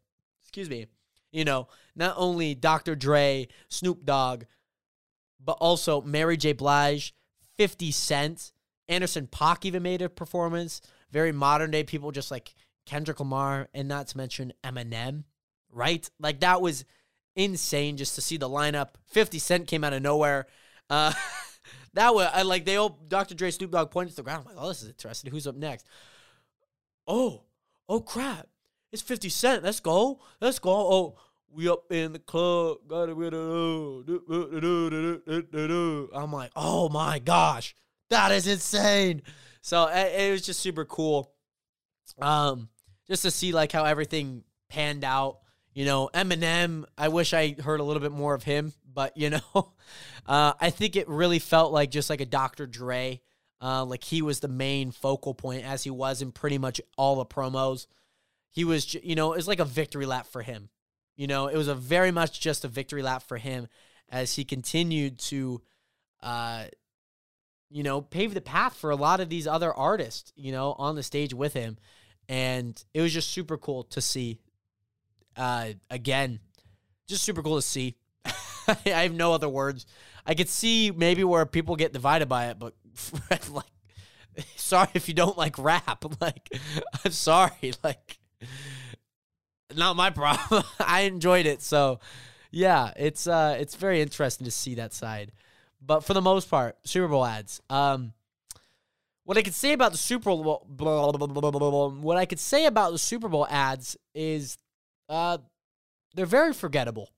excuse 0.44 0.70
me 0.70 0.88
you 1.32 1.46
know 1.46 1.68
not 1.96 2.16
only 2.18 2.56
dr 2.56 2.96
dre 2.96 3.48
snoop 3.70 4.06
dogg 4.06 4.44
but 5.48 5.58
also 5.60 6.02
mary 6.02 6.38
j 6.38 6.54
blige 6.54 7.16
50 7.58 7.90
cent 7.90 8.52
anderson 8.88 9.26
.paak 9.26 9.66
even 9.66 9.82
made 9.82 10.04
a 10.04 10.10
performance 10.10 10.82
very 11.12 11.32
modern 11.32 11.72
day 11.72 11.84
people 11.84 12.12
just 12.12 12.30
like 12.30 12.54
Kendrick 12.88 13.20
Lamar, 13.20 13.68
and 13.74 13.88
not 13.88 14.08
to 14.08 14.18
mention 14.18 14.54
Eminem, 14.64 15.26
right? 15.72 16.10
Like 16.20 16.40
that 16.40 16.62
was 16.62 16.86
insane 17.36 17.98
just 17.98 18.16
to 18.16 18.22
see 18.22 18.38
the 18.38 18.50
lineup. 18.50 18.92
50 19.08 19.38
Cent 19.38 19.68
came 19.68 19.84
out 19.84 19.94
of 19.94 20.02
nowhere. 20.02 20.48
Uh, 20.90 21.14
that 21.94 22.16
was 22.16 22.30
I 22.34 22.42
like 22.42 22.66
they 22.66 22.78
all 22.78 22.98
Dr. 23.08 23.36
Dre 23.36 23.52
Snoop 23.52 23.72
Dogg 23.72 23.92
pointed 23.92 24.12
to 24.12 24.16
the 24.16 24.24
ground. 24.24 24.46
I'm 24.48 24.56
like, 24.56 24.64
oh, 24.64 24.70
this 24.70 24.82
is 24.82 24.90
interesting. 24.90 25.32
Who's 25.32 25.46
up 25.46 25.56
next? 25.56 25.86
Oh, 27.06 27.44
oh 27.88 28.00
crap. 28.00 28.48
It's 28.92 29.02
50 29.02 29.30
Cent. 29.30 29.64
Let's 29.64 29.82
go. 29.82 30.22
Let's 30.40 30.60
go. 30.60 30.72
Oh, 30.72 31.18
we 31.52 31.70
up 31.70 31.92
in 31.92 32.14
the 32.14 32.20
club. 32.20 32.78
I'm 36.14 36.32
like, 36.32 36.52
oh 36.56 36.90
my 36.90 37.20
gosh. 37.20 37.76
That 38.10 38.32
is 38.32 38.48
insane. 38.48 39.22
So 39.62 39.88
it, 39.88 40.32
was 40.32 40.46
just 40.46 40.60
super 40.60 40.86
cool. 40.86 41.34
Um, 42.22 42.70
just 43.08 43.24
to 43.24 43.32
see 43.32 43.52
like 43.52 43.72
how 43.72 43.86
everything 43.86 44.44
panned 44.70 45.04
out. 45.04 45.40
You 45.74 45.86
know, 45.86 46.10
Eminem, 46.14 46.86
I 46.98 47.10
wish 47.10 47.34
I 47.34 47.56
heard 47.60 47.80
a 47.80 47.84
little 47.84 48.02
bit 48.02 48.12
more 48.12 48.34
of 48.34 48.44
him, 48.44 48.74
but 48.92 49.16
you 49.18 49.30
know, 49.30 49.42
uh, 50.26 50.54
I 50.60 50.70
think 50.70 50.96
it 50.96 51.08
really 51.08 51.40
felt 51.40 51.72
like 51.72 51.92
just 51.92 52.10
like 52.10 52.22
a 52.22 52.26
Dr. 52.26 52.66
Dre. 52.66 53.22
Uh, 53.60 53.84
like 53.84 54.04
he 54.04 54.22
was 54.22 54.40
the 54.40 54.48
main 54.48 54.92
focal 54.92 55.34
point 55.34 55.66
as 55.66 55.84
he 55.84 55.90
was 55.90 56.22
in 56.22 56.32
pretty 56.32 56.58
much 56.58 56.80
all 56.98 57.16
the 57.16 57.26
promos. 57.26 57.88
He 58.52 58.64
was, 58.64 58.94
you 58.94 59.16
know, 59.16 59.34
it 59.34 59.38
was 59.38 59.48
like 59.48 59.60
a 59.60 59.66
victory 59.66 60.06
lap 60.06 60.28
for 60.28 60.42
him. 60.42 60.70
You 61.18 61.28
know, 61.28 61.48
it 61.48 61.58
was 61.58 61.68
a 61.68 61.76
very 61.76 62.12
much 62.12 62.40
just 62.40 62.64
a 62.64 62.70
victory 62.70 63.02
lap 63.04 63.24
for 63.24 63.38
him 63.38 63.68
as 64.10 64.36
he 64.36 64.46
continued 64.46 65.20
to, 65.20 65.62
uh, 66.24 66.66
you 67.70 67.84
know, 67.84 68.00
pave 68.02 68.34
the 68.34 68.40
path 68.42 68.78
for 68.78 68.92
a 68.92 68.96
lot 68.96 69.20
of 69.20 69.28
these 69.28 69.48
other 69.48 69.74
artists, 69.74 70.32
you 70.38 70.54
know, 70.54 70.74
on 70.78 70.96
the 70.96 71.04
stage 71.04 71.34
with 71.34 71.54
him 71.54 71.78
and 72.30 72.84
it 72.94 73.02
was 73.02 73.14
just 73.14 73.32
super 73.32 73.58
cool 73.58 73.84
to 73.84 74.02
see. 74.02 74.40
Uh, 75.36 75.70
again, 75.90 76.40
just 77.08 77.24
super 77.24 77.42
cool 77.42 77.56
to 77.58 77.62
see. 77.62 77.96
I 78.68 78.76
have 79.04 79.14
no 79.14 79.34
other 79.34 79.50
words. 79.50 79.86
I 80.26 80.34
could 80.34 80.50
see 80.50 80.92
maybe 80.92 81.24
where 81.24 81.46
people 81.46 81.76
get 81.76 81.94
divided 81.94 82.28
by 82.28 82.48
it, 82.48 82.60
but 82.60 82.74
like, 83.52 83.66
sorry 84.56 84.90
if 84.94 85.08
you 85.08 85.14
don't 85.14 85.38
like 85.38 85.58
rap. 85.58 86.04
Like, 86.22 86.50
I'm 87.06 87.12
sorry. 87.12 87.74
Like, 87.84 88.20
not 89.76 89.96
my 89.96 90.10
problem. 90.10 90.64
I 90.80 91.02
enjoyed 91.02 91.46
it, 91.46 91.62
so 91.62 92.00
yeah, 92.52 92.92
it's 92.96 93.28
uh, 93.28 93.58
it's 93.60 93.76
very 93.76 94.02
interesting 94.02 94.46
to 94.46 94.52
see 94.52 94.76
that 94.76 94.94
side. 94.94 95.32
But 95.82 96.04
for 96.04 96.14
the 96.14 96.22
most 96.22 96.50
part, 96.50 96.78
Super 96.86 97.08
Bowl 97.08 97.26
ads. 97.26 97.62
Um, 97.70 98.14
what 99.24 99.38
I 99.38 99.42
could 99.42 99.54
say 99.54 99.74
about 99.74 99.92
the 99.92 99.98
Super 99.98 100.30
Bowl, 100.30 100.66
blah, 100.70 101.12
blah, 101.12 101.28
blah, 101.28 101.90
what 101.90 102.18
I 102.18 102.26
could 102.26 102.40
say 102.40 102.66
about 102.66 102.92
the 102.92 102.98
Super 102.98 103.28
Bowl 103.28 103.46
ads 103.50 103.98
is, 104.16 104.58
uh, 105.10 105.38
they're 106.16 106.26
very 106.26 106.54
forgettable, 106.54 107.10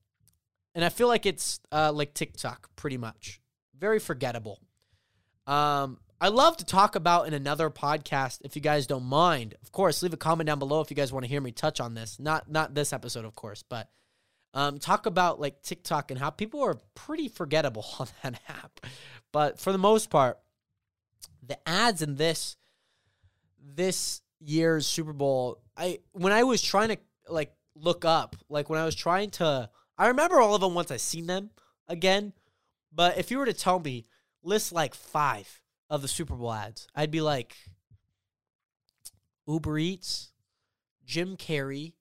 and 0.74 0.84
I 0.84 0.90
feel 0.90 1.08
like 1.08 1.28
it's 1.28 1.60
uh, 1.72 1.92
like 1.94 2.16
TikTok, 2.16 2.70
pretty 2.76 2.98
much, 2.98 3.40
very 3.78 4.00
forgettable. 4.00 4.60
Um, 5.46 6.00
I 6.22 6.28
love 6.28 6.58
to 6.58 6.66
talk 6.66 6.96
about 6.96 7.28
in 7.28 7.34
another 7.34 7.70
podcast 7.70 8.42
if 8.44 8.56
you 8.56 8.62
guys 8.62 8.88
don't 8.88 9.06
mind. 9.06 9.56
Of 9.62 9.72
course, 9.72 10.04
leave 10.04 10.14
a 10.14 10.18
comment 10.18 10.48
down 10.48 10.60
below 10.60 10.82
if 10.82 10.90
you 10.90 10.96
guys 10.96 11.14
want 11.14 11.24
to 11.24 11.30
hear 11.30 11.40
me 11.40 11.52
touch 11.52 11.80
on 11.80 11.94
this. 11.94 12.20
Not 12.20 12.52
not 12.52 12.76
this 12.76 12.92
episode, 12.92 13.24
of 13.24 13.36
course, 13.36 13.64
but 13.64 13.90
um, 14.54 14.80
talk 14.80 15.06
about 15.06 15.40
like 15.40 15.62
TikTok 15.62 16.12
and 16.12 16.20
how 16.20 16.30
people 16.30 16.62
are 16.62 16.82
pretty 16.94 17.30
forgettable 17.30 17.86
on 18.00 18.08
that 18.24 18.42
app. 18.50 18.86
But 19.32 19.60
for 19.60 19.72
the 19.72 19.78
most 19.78 20.10
part 20.10 20.40
the 21.42 21.58
ads 21.68 22.02
in 22.02 22.16
this 22.16 22.58
this 23.64 24.22
year's 24.42 24.86
Super 24.86 25.14
Bowl, 25.14 25.62
I 25.78 26.00
when 26.12 26.34
I 26.34 26.44
was 26.44 26.62
trying 26.62 26.90
to 26.90 26.98
like 27.30 27.54
look 27.76 28.04
up, 28.04 28.36
like 28.50 28.70
when 28.70 28.80
I 28.80 28.84
was 28.84 28.96
trying 28.96 29.30
to 29.32 29.70
I 29.98 30.08
remember 30.08 30.42
all 30.42 30.54
of 30.54 30.60
them 30.60 30.74
once 30.74 30.92
I 30.92 30.98
seen 30.98 31.28
them 31.28 31.52
again, 31.88 32.34
but 32.92 33.18
if 33.18 33.32
you 33.32 33.38
were 33.38 33.46
to 33.46 33.54
tell 33.54 33.80
me 33.80 34.06
list 34.44 34.74
like 34.74 34.94
5 34.94 35.62
of 35.90 36.02
the 36.02 36.08
Super 36.08 36.36
Bowl 36.36 36.54
ads, 36.54 36.88
I'd 36.96 37.12
be 37.12 37.22
like 37.22 37.56
Uber 39.48 39.78
Eats, 39.78 40.32
Jim 41.06 41.38
Carrey, 41.38 41.94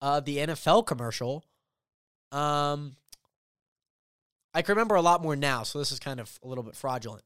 uh, 0.00 0.20
the 0.20 0.38
NFL 0.38 0.86
commercial, 0.86 1.44
um, 2.34 2.96
I 4.52 4.62
can 4.62 4.72
remember 4.72 4.96
a 4.96 5.02
lot 5.02 5.22
more 5.22 5.36
now, 5.36 5.62
so 5.62 5.78
this 5.78 5.92
is 5.92 5.98
kind 5.98 6.20
of 6.20 6.38
a 6.42 6.48
little 6.48 6.64
bit 6.64 6.76
fraudulent. 6.76 7.24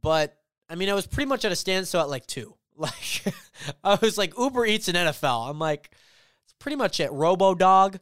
But 0.00 0.36
I 0.68 0.76
mean, 0.76 0.88
I 0.88 0.94
was 0.94 1.06
pretty 1.06 1.28
much 1.28 1.44
at 1.44 1.52
a 1.52 1.56
standstill 1.56 2.00
at 2.00 2.08
like 2.08 2.26
two. 2.26 2.54
Like 2.74 3.22
I 3.84 3.98
was 4.00 4.16
like 4.16 4.32
Uber 4.36 4.64
Eats 4.64 4.88
and 4.88 4.96
NFL. 4.96 5.50
I'm 5.50 5.58
like, 5.58 5.90
it's 6.44 6.54
pretty 6.58 6.76
much 6.76 7.00
it. 7.00 7.12
Robo 7.12 7.54
Dog, 7.54 7.98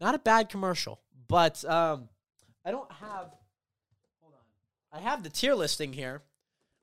not 0.00 0.14
a 0.14 0.18
bad 0.18 0.48
commercial, 0.48 1.02
but 1.28 1.62
um, 1.66 2.08
I 2.64 2.70
don't 2.70 2.90
have. 2.90 3.34
I 4.92 5.00
have 5.00 5.22
the 5.22 5.30
tier 5.30 5.54
listing 5.54 5.92
here. 5.92 6.22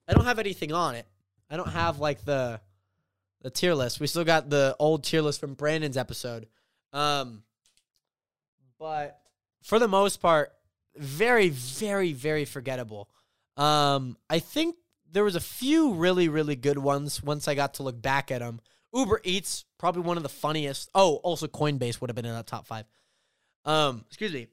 I 0.08 0.14
don't 0.14 0.26
have 0.26 0.40
anything 0.40 0.72
on 0.72 0.96
it. 0.96 1.06
I 1.50 1.58
don't 1.58 1.70
have 1.70 2.00
like 2.00 2.26
the 2.26 2.60
the 3.42 3.50
tier 3.50 3.76
list. 3.76 4.00
We 4.00 4.08
still 4.08 4.24
got 4.24 4.50
the 4.50 4.76
old 4.80 5.04
tier 5.04 5.22
list 5.22 5.40
from 5.40 5.54
Brandon's 5.54 5.98
episode. 5.98 6.48
Um, 6.94 7.44
but 8.80 9.20
for 9.64 9.78
the 9.80 9.88
most 9.88 10.22
part, 10.22 10.52
very, 10.96 11.50
very, 11.50 12.14
very 12.14 12.46
forgettable. 12.46 13.10
Um, 13.58 14.18
I 14.30 14.40
think 14.40 14.76
there 15.12 15.24
was 15.24 15.36
a 15.36 15.42
few 15.42 15.94
really, 15.94 16.28
really 16.28 16.56
good 16.56 16.78
ones 16.78 17.22
once 17.22 17.48
I 17.48 17.56
got 17.56 17.76
to 17.76 17.84
look 17.84 18.02
back 18.02 18.32
at 18.32 18.40
them. 18.40 18.60
Uber 18.94 19.22
Eats, 19.24 19.66
probably 19.78 20.02
one 20.02 20.18
of 20.18 20.24
the 20.24 20.30
funniest. 20.30 20.90
Oh, 20.96 21.18
also 21.18 21.48
Coinbase 21.48 22.02
would 22.02 22.10
have 22.10 22.16
been 22.16 22.26
in 22.26 22.34
that 22.34 22.48
top 22.48 22.66
five. 22.66 22.86
Um, 23.66 24.06
excuse 24.08 24.34
me. 24.34 24.48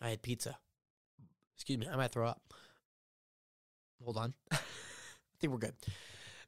I 0.00 0.10
had 0.10 0.22
pizza. 0.22 0.58
Excuse 1.60 1.78
me, 1.78 1.86
I 1.92 1.96
might 1.96 2.10
throw 2.10 2.26
up. 2.26 2.40
Hold 4.02 4.16
on. 4.16 4.32
I 4.50 4.56
think 5.40 5.52
we're 5.52 5.58
good. 5.58 5.74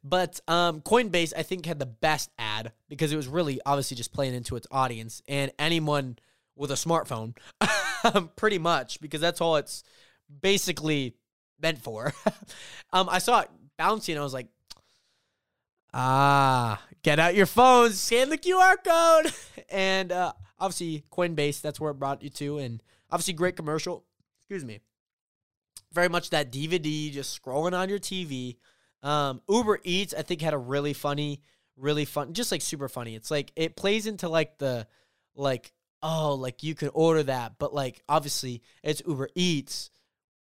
But 0.03 0.41
um, 0.49 0.81
Coinbase, 0.81 1.35
I 1.37 1.43
think, 1.43 1.67
had 1.67 1.79
the 1.79 1.85
best 1.85 2.31
ad 2.39 2.73
because 2.89 3.13
it 3.13 3.17
was 3.17 3.29
really 3.29 3.61
obviously 3.67 3.95
just 3.95 4.15
playing 4.15 4.33
into 4.33 4.57
its 4.57 4.67
audience. 4.71 5.21
And 5.29 5.53
anyone 5.59 6.19
with 6.57 6.71
a 6.71 6.77
smartphone, 6.77 7.37
pretty 8.37 8.59
much, 8.59 9.03
because 9.03 9.21
that's 9.21 9.43
all 9.43 9.57
it's 9.57 9.85
basically 10.41 11.15
meant 11.61 11.79
for. 11.79 12.15
um, 12.95 13.11
I 13.11 13.19
saw 13.19 13.41
it 13.41 13.51
bouncing, 13.77 14.17
I 14.17 14.23
was 14.23 14.33
like, 14.33 14.49
ah, 15.93 16.83
get 17.03 17.19
out 17.19 17.35
your 17.35 17.45
phones, 17.45 18.01
scan 18.01 18.31
the 18.31 18.39
QR 18.39 18.77
code. 18.83 19.35
and 19.69 20.11
uh, 20.11 20.33
obviously, 20.59 21.05
Coinbase, 21.13 21.61
that's 21.61 21.79
where 21.79 21.91
it 21.91 21.99
brought 21.99 22.23
you 22.23 22.31
to. 22.31 22.57
And 22.57 22.83
obviously, 23.11 23.35
great 23.35 23.57
commercial. 23.57 24.07
Excuse 24.41 24.65
me. 24.65 24.81
Very 25.93 26.09
much 26.09 26.31
that 26.31 26.51
DVD 26.51 27.13
just 27.13 27.41
scrolling 27.41 27.77
on 27.79 27.89
your 27.89 27.99
TV. 27.99 28.57
Um, 29.03 29.43
Uber 29.49 29.81
Eats, 29.85 30.15
I 30.15 30.23
think, 30.23 30.41
had 30.41 30.55
a 30.55 30.59
really 30.59 30.93
funny, 30.93 31.43
really 31.77 32.05
fun, 32.05 32.33
just 32.33 32.53
like 32.53 32.63
super 32.63 32.89
funny. 32.89 33.15
It's 33.15 33.31
like 33.31 33.53
it 33.57 33.77
plays 33.77 34.07
into 34.07 34.29
like 34.29 34.59
the 34.59 34.87
like 35.35 35.73
oh, 36.03 36.35
like 36.35 36.63
you 36.63 36.75
can 36.75 36.91
order 36.95 37.23
that, 37.25 37.55
but 37.59 37.73
like 37.75 38.03
obviously 38.09 38.63
it's 38.83 39.03
Uber 39.07 39.29
Eats. 39.35 39.91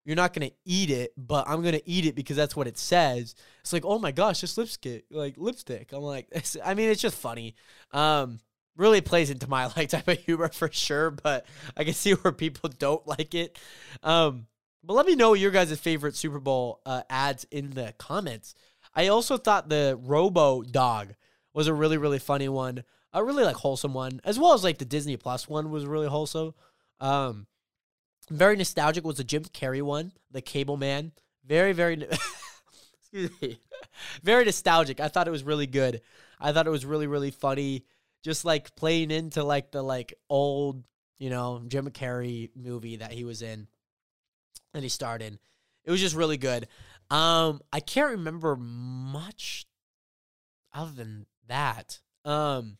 You're 0.04 0.16
not 0.16 0.32
gonna 0.32 0.52
eat 0.64 0.90
it, 0.90 1.12
but 1.16 1.48
I'm 1.48 1.62
gonna 1.62 1.80
eat 1.84 2.06
it 2.06 2.14
because 2.14 2.36
that's 2.36 2.54
what 2.54 2.68
it 2.68 2.78
says. 2.78 3.34
It's 3.60 3.72
like, 3.72 3.84
oh 3.84 3.98
my 3.98 4.12
gosh, 4.12 4.40
this 4.40 4.56
lipstick, 4.56 5.04
like 5.10 5.34
lipstick. 5.36 5.92
I'm 5.92 6.02
like, 6.02 6.28
I 6.64 6.74
mean, 6.74 6.90
it's 6.90 7.02
just 7.02 7.16
funny. 7.16 7.56
Um, 7.92 8.38
really 8.76 9.00
plays 9.00 9.30
into 9.30 9.48
my 9.48 9.66
like 9.76 9.88
type 9.88 10.08
of 10.08 10.18
humor 10.18 10.48
for 10.48 10.70
sure, 10.70 11.10
but 11.10 11.46
I 11.76 11.84
can 11.84 11.94
see 11.94 12.12
where 12.12 12.32
people 12.32 12.70
don't 12.78 13.06
like 13.06 13.34
it. 13.34 13.58
Um, 14.02 14.46
but 14.82 14.94
let 14.94 15.06
me 15.06 15.14
know 15.16 15.34
your 15.34 15.50
guys' 15.50 15.78
favorite 15.78 16.16
Super 16.16 16.38
Bowl 16.38 16.80
uh, 16.86 17.02
ads 17.10 17.44
in 17.50 17.70
the 17.70 17.94
comments. 17.98 18.54
I 18.94 19.08
also 19.08 19.36
thought 19.36 19.68
the 19.68 19.98
Robo 20.00 20.62
Dog 20.62 21.14
was 21.52 21.66
a 21.66 21.74
really 21.74 21.98
really 21.98 22.18
funny 22.18 22.48
one, 22.48 22.84
a 23.12 23.22
really 23.22 23.44
like 23.44 23.56
wholesome 23.56 23.94
one, 23.94 24.20
as 24.24 24.38
well 24.38 24.52
as 24.52 24.64
like 24.64 24.78
the 24.78 24.84
Disney 24.84 25.16
Plus 25.16 25.48
one 25.48 25.70
was 25.70 25.86
really 25.86 26.08
wholesome. 26.08 26.54
Um, 27.00 27.46
very 28.30 28.56
nostalgic 28.56 29.04
was 29.04 29.16
the 29.16 29.24
Jim 29.24 29.44
Carrey 29.44 29.82
one, 29.82 30.12
the 30.30 30.40
Cable 30.40 30.76
Man. 30.76 31.12
Very 31.44 31.72
very. 31.72 32.06
excuse 33.12 33.30
me. 33.40 33.60
Very 34.22 34.44
nostalgic. 34.44 35.00
I 35.00 35.08
thought 35.08 35.28
it 35.28 35.32
was 35.32 35.44
really 35.44 35.66
good. 35.66 36.00
I 36.40 36.52
thought 36.52 36.66
it 36.66 36.70
was 36.70 36.84
really 36.84 37.06
really 37.06 37.30
funny. 37.30 37.84
Just 38.22 38.44
like 38.44 38.74
playing 38.76 39.10
into 39.10 39.44
like 39.44 39.70
the 39.70 39.82
like 39.82 40.14
old, 40.28 40.82
you 41.18 41.30
know, 41.30 41.62
Jim 41.68 41.88
Carrey 41.90 42.50
movie 42.56 42.96
that 42.96 43.12
he 43.12 43.24
was 43.24 43.42
in, 43.42 43.68
and 44.76 44.84
he 44.84 44.88
starred 44.88 45.22
in. 45.22 45.38
It 45.84 45.90
was 45.90 46.00
just 46.00 46.14
really 46.14 46.36
good. 46.36 46.68
Um, 47.10 47.60
I 47.72 47.80
can't 47.80 48.12
remember 48.12 48.56
much 48.56 49.66
other 50.72 50.92
than 50.92 51.26
that. 51.48 52.00
Um, 52.24 52.78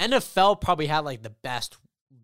NFL 0.00 0.60
probably 0.60 0.86
had 0.86 1.00
like 1.00 1.22
the 1.22 1.30
best 1.30 1.76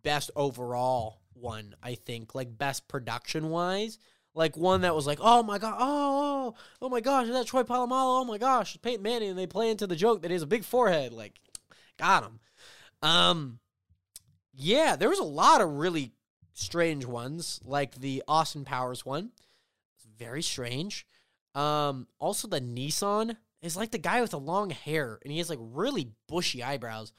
best 0.02 0.30
overall 0.34 1.20
one. 1.34 1.74
I 1.82 1.94
think 1.94 2.34
like 2.34 2.56
best 2.56 2.88
production 2.88 3.50
wise. 3.50 3.98
Like 4.34 4.56
one 4.56 4.80
that 4.80 4.94
was 4.94 5.06
like, 5.06 5.18
oh 5.20 5.42
my 5.42 5.58
god, 5.58 5.76
oh, 5.78 6.54
oh, 6.54 6.54
oh 6.80 6.88
my 6.88 7.00
gosh, 7.00 7.26
is 7.26 7.34
that 7.34 7.46
Troy 7.46 7.62
Polamalu? 7.64 8.22
Oh 8.22 8.24
my 8.24 8.38
gosh, 8.38 8.78
Peyton 8.80 9.02
Manning, 9.02 9.28
and 9.28 9.38
they 9.38 9.46
play 9.46 9.70
into 9.70 9.86
the 9.86 9.96
joke 9.96 10.22
that 10.22 10.30
he 10.30 10.32
has 10.32 10.42
a 10.42 10.46
big 10.46 10.64
forehead. 10.64 11.12
Like, 11.12 11.38
got 11.98 12.24
him. 12.24 12.40
Um, 13.02 13.58
yeah, 14.54 14.96
there 14.96 15.10
was 15.10 15.18
a 15.18 15.24
lot 15.24 15.60
of 15.60 15.68
really 15.72 16.12
strange 16.52 17.04
ones, 17.04 17.60
like 17.64 17.96
the 17.96 18.22
Austin 18.28 18.64
Powers 18.64 19.04
one. 19.04 19.30
It's 19.96 20.06
very 20.18 20.42
strange. 20.42 21.06
Um, 21.54 22.08
also 22.18 22.48
the 22.48 22.60
Nissan 22.60 23.36
is 23.60 23.76
like 23.76 23.90
the 23.90 23.98
guy 23.98 24.20
with 24.20 24.30
the 24.30 24.38
long 24.38 24.70
hair, 24.70 25.18
and 25.22 25.32
he 25.32 25.38
has 25.38 25.50
like 25.50 25.58
really 25.60 26.12
bushy 26.28 26.62
eyebrows. 26.62 27.12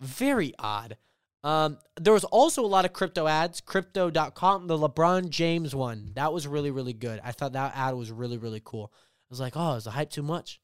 Very 0.00 0.52
odd. 0.58 0.96
Um, 1.42 1.78
there 2.00 2.12
was 2.12 2.24
also 2.24 2.64
a 2.64 2.66
lot 2.66 2.84
of 2.84 2.92
crypto 2.92 3.26
ads. 3.26 3.60
Crypto.com, 3.60 4.66
the 4.66 4.76
LeBron 4.76 5.30
James 5.30 5.74
one. 5.74 6.10
That 6.14 6.32
was 6.32 6.46
really, 6.46 6.70
really 6.70 6.92
good. 6.92 7.20
I 7.22 7.32
thought 7.32 7.52
that 7.52 7.76
ad 7.76 7.94
was 7.94 8.10
really, 8.10 8.36
really 8.36 8.60
cool. 8.64 8.92
I 8.92 9.30
was 9.30 9.40
like, 9.40 9.54
oh, 9.56 9.74
is 9.74 9.84
the 9.84 9.92
hype 9.92 10.10
too 10.10 10.22
much? 10.22 10.60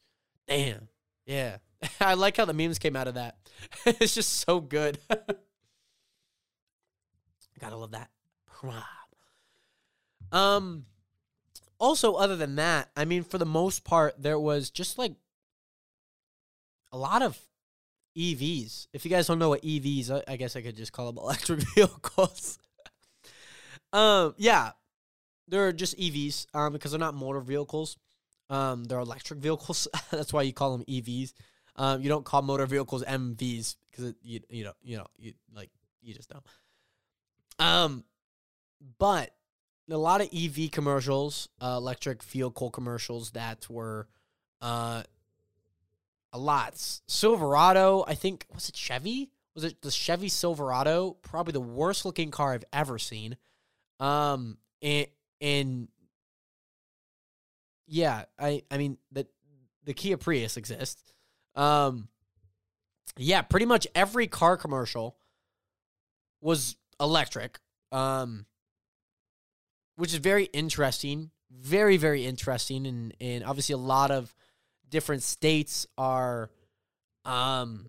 Damn. 0.48 0.88
Yeah. 1.24 1.58
I 2.00 2.14
like 2.14 2.36
how 2.36 2.44
the 2.44 2.52
memes 2.52 2.78
came 2.78 2.96
out 2.96 3.08
of 3.08 3.14
that. 3.14 3.36
it's 3.86 4.14
just 4.14 4.32
so 4.40 4.60
good. 4.60 4.98
Gotta 7.62 7.76
love 7.76 7.92
that. 7.92 8.10
Um, 10.32 10.86
also, 11.78 12.14
other 12.14 12.36
than 12.36 12.56
that, 12.56 12.90
I 12.96 13.04
mean, 13.04 13.22
for 13.22 13.38
the 13.38 13.46
most 13.46 13.84
part, 13.84 14.20
there 14.20 14.38
was 14.38 14.68
just 14.68 14.98
like 14.98 15.12
a 16.90 16.98
lot 16.98 17.22
of 17.22 17.38
EVs. 18.18 18.88
If 18.92 19.04
you 19.04 19.10
guys 19.10 19.28
don't 19.28 19.38
know 19.38 19.50
what 19.50 19.62
EVs, 19.62 20.22
I 20.26 20.36
guess 20.36 20.56
I 20.56 20.62
could 20.62 20.76
just 20.76 20.92
call 20.92 21.06
them 21.06 21.18
electric 21.22 21.60
vehicles. 21.74 22.58
um, 23.92 24.34
yeah, 24.38 24.72
they're 25.46 25.72
just 25.72 25.96
EVs 25.98 26.46
um, 26.54 26.72
because 26.72 26.90
they're 26.90 26.98
not 26.98 27.14
motor 27.14 27.40
vehicles. 27.40 27.96
Um, 28.50 28.84
they're 28.84 28.98
electric 28.98 29.38
vehicles. 29.38 29.86
That's 30.10 30.32
why 30.32 30.42
you 30.42 30.52
call 30.52 30.76
them 30.76 30.84
EVs. 30.86 31.32
Um, 31.76 32.02
you 32.02 32.08
don't 32.08 32.24
call 32.24 32.42
motor 32.42 32.66
vehicles 32.66 33.04
MVs 33.04 33.76
because 33.90 34.14
you 34.20 34.40
you 34.50 34.64
know 34.64 34.72
you 34.82 34.96
know 34.98 35.06
you 35.16 35.32
like 35.54 35.70
you 36.02 36.12
just 36.12 36.28
don't. 36.28 36.44
Um, 37.62 38.04
but 38.98 39.30
a 39.88 39.96
lot 39.96 40.20
of 40.20 40.28
EV 40.34 40.70
commercials, 40.70 41.48
uh, 41.60 41.76
electric 41.76 42.22
vehicle 42.22 42.70
commercials 42.70 43.32
that 43.32 43.68
were 43.70 44.08
uh 44.60 45.02
a 46.32 46.38
lot. 46.38 46.72
Silverado, 47.06 48.04
I 48.08 48.14
think 48.14 48.46
was 48.54 48.68
it 48.68 48.76
Chevy? 48.76 49.30
Was 49.54 49.64
it 49.64 49.82
the 49.82 49.90
Chevy 49.90 50.28
Silverado? 50.28 51.16
Probably 51.22 51.52
the 51.52 51.60
worst 51.60 52.04
looking 52.04 52.30
car 52.30 52.54
I've 52.54 52.64
ever 52.72 52.98
seen. 52.98 53.36
Um 54.00 54.56
and 54.80 55.06
and 55.40 55.88
yeah, 57.86 58.24
I 58.38 58.62
I 58.70 58.78
mean 58.78 58.98
the 59.12 59.26
the 59.84 59.94
Kia 59.94 60.16
Prius 60.16 60.56
exists. 60.56 61.02
Um 61.54 62.08
yeah, 63.18 63.42
pretty 63.42 63.66
much 63.66 63.86
every 63.94 64.26
car 64.26 64.56
commercial 64.56 65.16
was 66.40 66.76
electric. 67.02 67.58
Um 67.90 68.46
which 69.96 70.12
is 70.12 70.18
very 70.20 70.44
interesting, 70.44 71.30
very 71.50 71.98
very 71.98 72.24
interesting 72.24 72.86
and 72.86 73.14
and 73.20 73.44
obviously 73.44 73.74
a 73.74 73.78
lot 73.78 74.10
of 74.10 74.34
different 74.88 75.22
states 75.22 75.86
are 75.98 76.50
um 77.24 77.88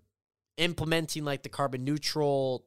implementing 0.56 1.24
like 1.24 1.42
the 1.42 1.48
carbon 1.48 1.84
neutral 1.84 2.64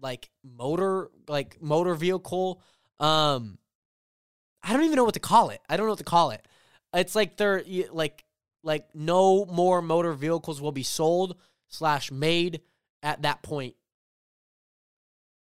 like 0.00 0.30
motor 0.42 1.10
like 1.28 1.60
motor 1.62 1.94
vehicle 1.94 2.60
um 2.98 3.58
I 4.64 4.72
don't 4.72 4.84
even 4.84 4.96
know 4.96 5.04
what 5.04 5.14
to 5.14 5.20
call 5.20 5.50
it. 5.50 5.60
I 5.68 5.76
don't 5.76 5.86
know 5.86 5.92
what 5.92 5.98
to 5.98 6.04
call 6.04 6.30
it. 6.30 6.46
It's 6.94 7.14
like 7.14 7.36
they're 7.36 7.62
like 7.92 8.24
like 8.62 8.88
no 8.94 9.44
more 9.44 9.82
motor 9.82 10.12
vehicles 10.12 10.60
will 10.60 10.72
be 10.72 10.82
sold 10.82 11.36
slash 11.68 12.10
made 12.10 12.62
at 13.02 13.22
that 13.22 13.42
point. 13.42 13.74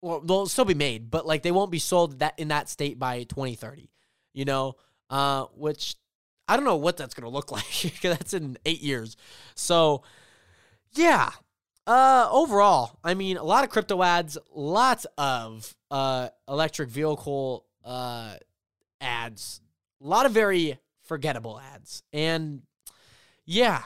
Well, 0.02 0.20
they'll 0.22 0.48
still 0.48 0.66
be 0.66 0.74
made, 0.74 1.12
but 1.12 1.26
like 1.28 1.44
they 1.44 1.52
won't 1.52 1.72
be 1.72 1.80
sold 1.80 2.20
that 2.20 2.38
in 2.38 2.48
that 2.50 2.70
state 2.70 2.98
by 2.98 3.24
2030. 3.24 3.90
You 4.34 4.46
know, 4.46 4.76
uh, 5.10 5.46
which 5.56 5.96
I 6.48 6.56
don't 6.56 6.66
know 6.66 6.76
what 6.78 6.98
that's 6.98 7.14
to 7.14 7.30
look 7.30 7.52
like 7.52 7.82
because 7.82 8.18
that's 8.18 8.34
in 8.34 8.58
eight 8.66 8.82
years. 8.82 9.16
So, 9.56 10.04
yeah. 10.94 11.30
Uh, 11.88 12.28
overall, 12.32 13.00
I 13.04 13.16
mean, 13.16 13.38
a 13.38 13.44
lot 13.44 13.64
of 13.64 13.72
crypto 13.72 14.04
ads, 14.04 14.38
lots 14.54 15.08
of 15.18 15.76
uh, 15.90 16.30
electric 16.48 16.90
vehicle 16.90 17.66
uh, 17.84 18.36
ads, 19.02 19.62
a 20.00 20.08
lot 20.08 20.26
of 20.28 20.32
very 20.32 20.78
forgettable 21.04 21.60
ads. 21.74 22.04
And 22.14 22.62
yeah, 23.46 23.84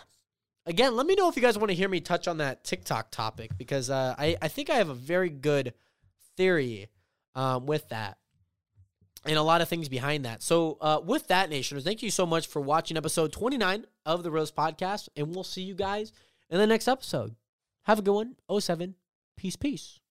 again, 0.65 0.95
let 0.95 1.07
me 1.07 1.15
know 1.15 1.29
if 1.29 1.35
you 1.35 1.41
guys 1.41 1.57
want 1.57 1.69
to 1.69 1.75
hear 1.75 1.87
me 1.87 2.01
touch 2.01 2.27
on 2.27 2.37
that 2.37 2.63
TikTok 2.63 3.11
topic 3.11 3.51
because 3.57 3.89
uh, 3.89 4.13
I, 4.17 4.35
I 4.41 4.47
think 4.49 4.69
I 4.69 4.75
have 4.75 4.89
a 4.89 4.93
very 4.93 5.29
good 5.29 5.73
theory 6.37 6.87
um, 7.35 7.65
with 7.65 7.89
that 7.89 8.17
and 9.25 9.37
a 9.37 9.43
lot 9.43 9.61
of 9.61 9.67
things 9.67 9.89
behind 9.89 10.25
that. 10.25 10.41
So, 10.43 10.77
uh, 10.81 11.01
with 11.03 11.27
that, 11.27 11.49
Nationers, 11.49 11.83
thank 11.83 12.03
you 12.03 12.11
so 12.11 12.25
much 12.25 12.47
for 12.47 12.61
watching 12.61 12.97
episode 12.97 13.31
29 13.31 13.85
of 14.05 14.23
the 14.23 14.31
Rose 14.31 14.51
Podcast, 14.51 15.09
and 15.15 15.33
we'll 15.33 15.43
see 15.43 15.63
you 15.63 15.73
guys 15.73 16.11
in 16.49 16.59
the 16.59 16.67
next 16.67 16.87
episode. 16.87 17.35
Have 17.83 17.99
a 17.99 18.01
good 18.01 18.13
one. 18.13 18.35
07. 18.59 18.95
Peace, 19.37 19.55
peace. 19.55 19.99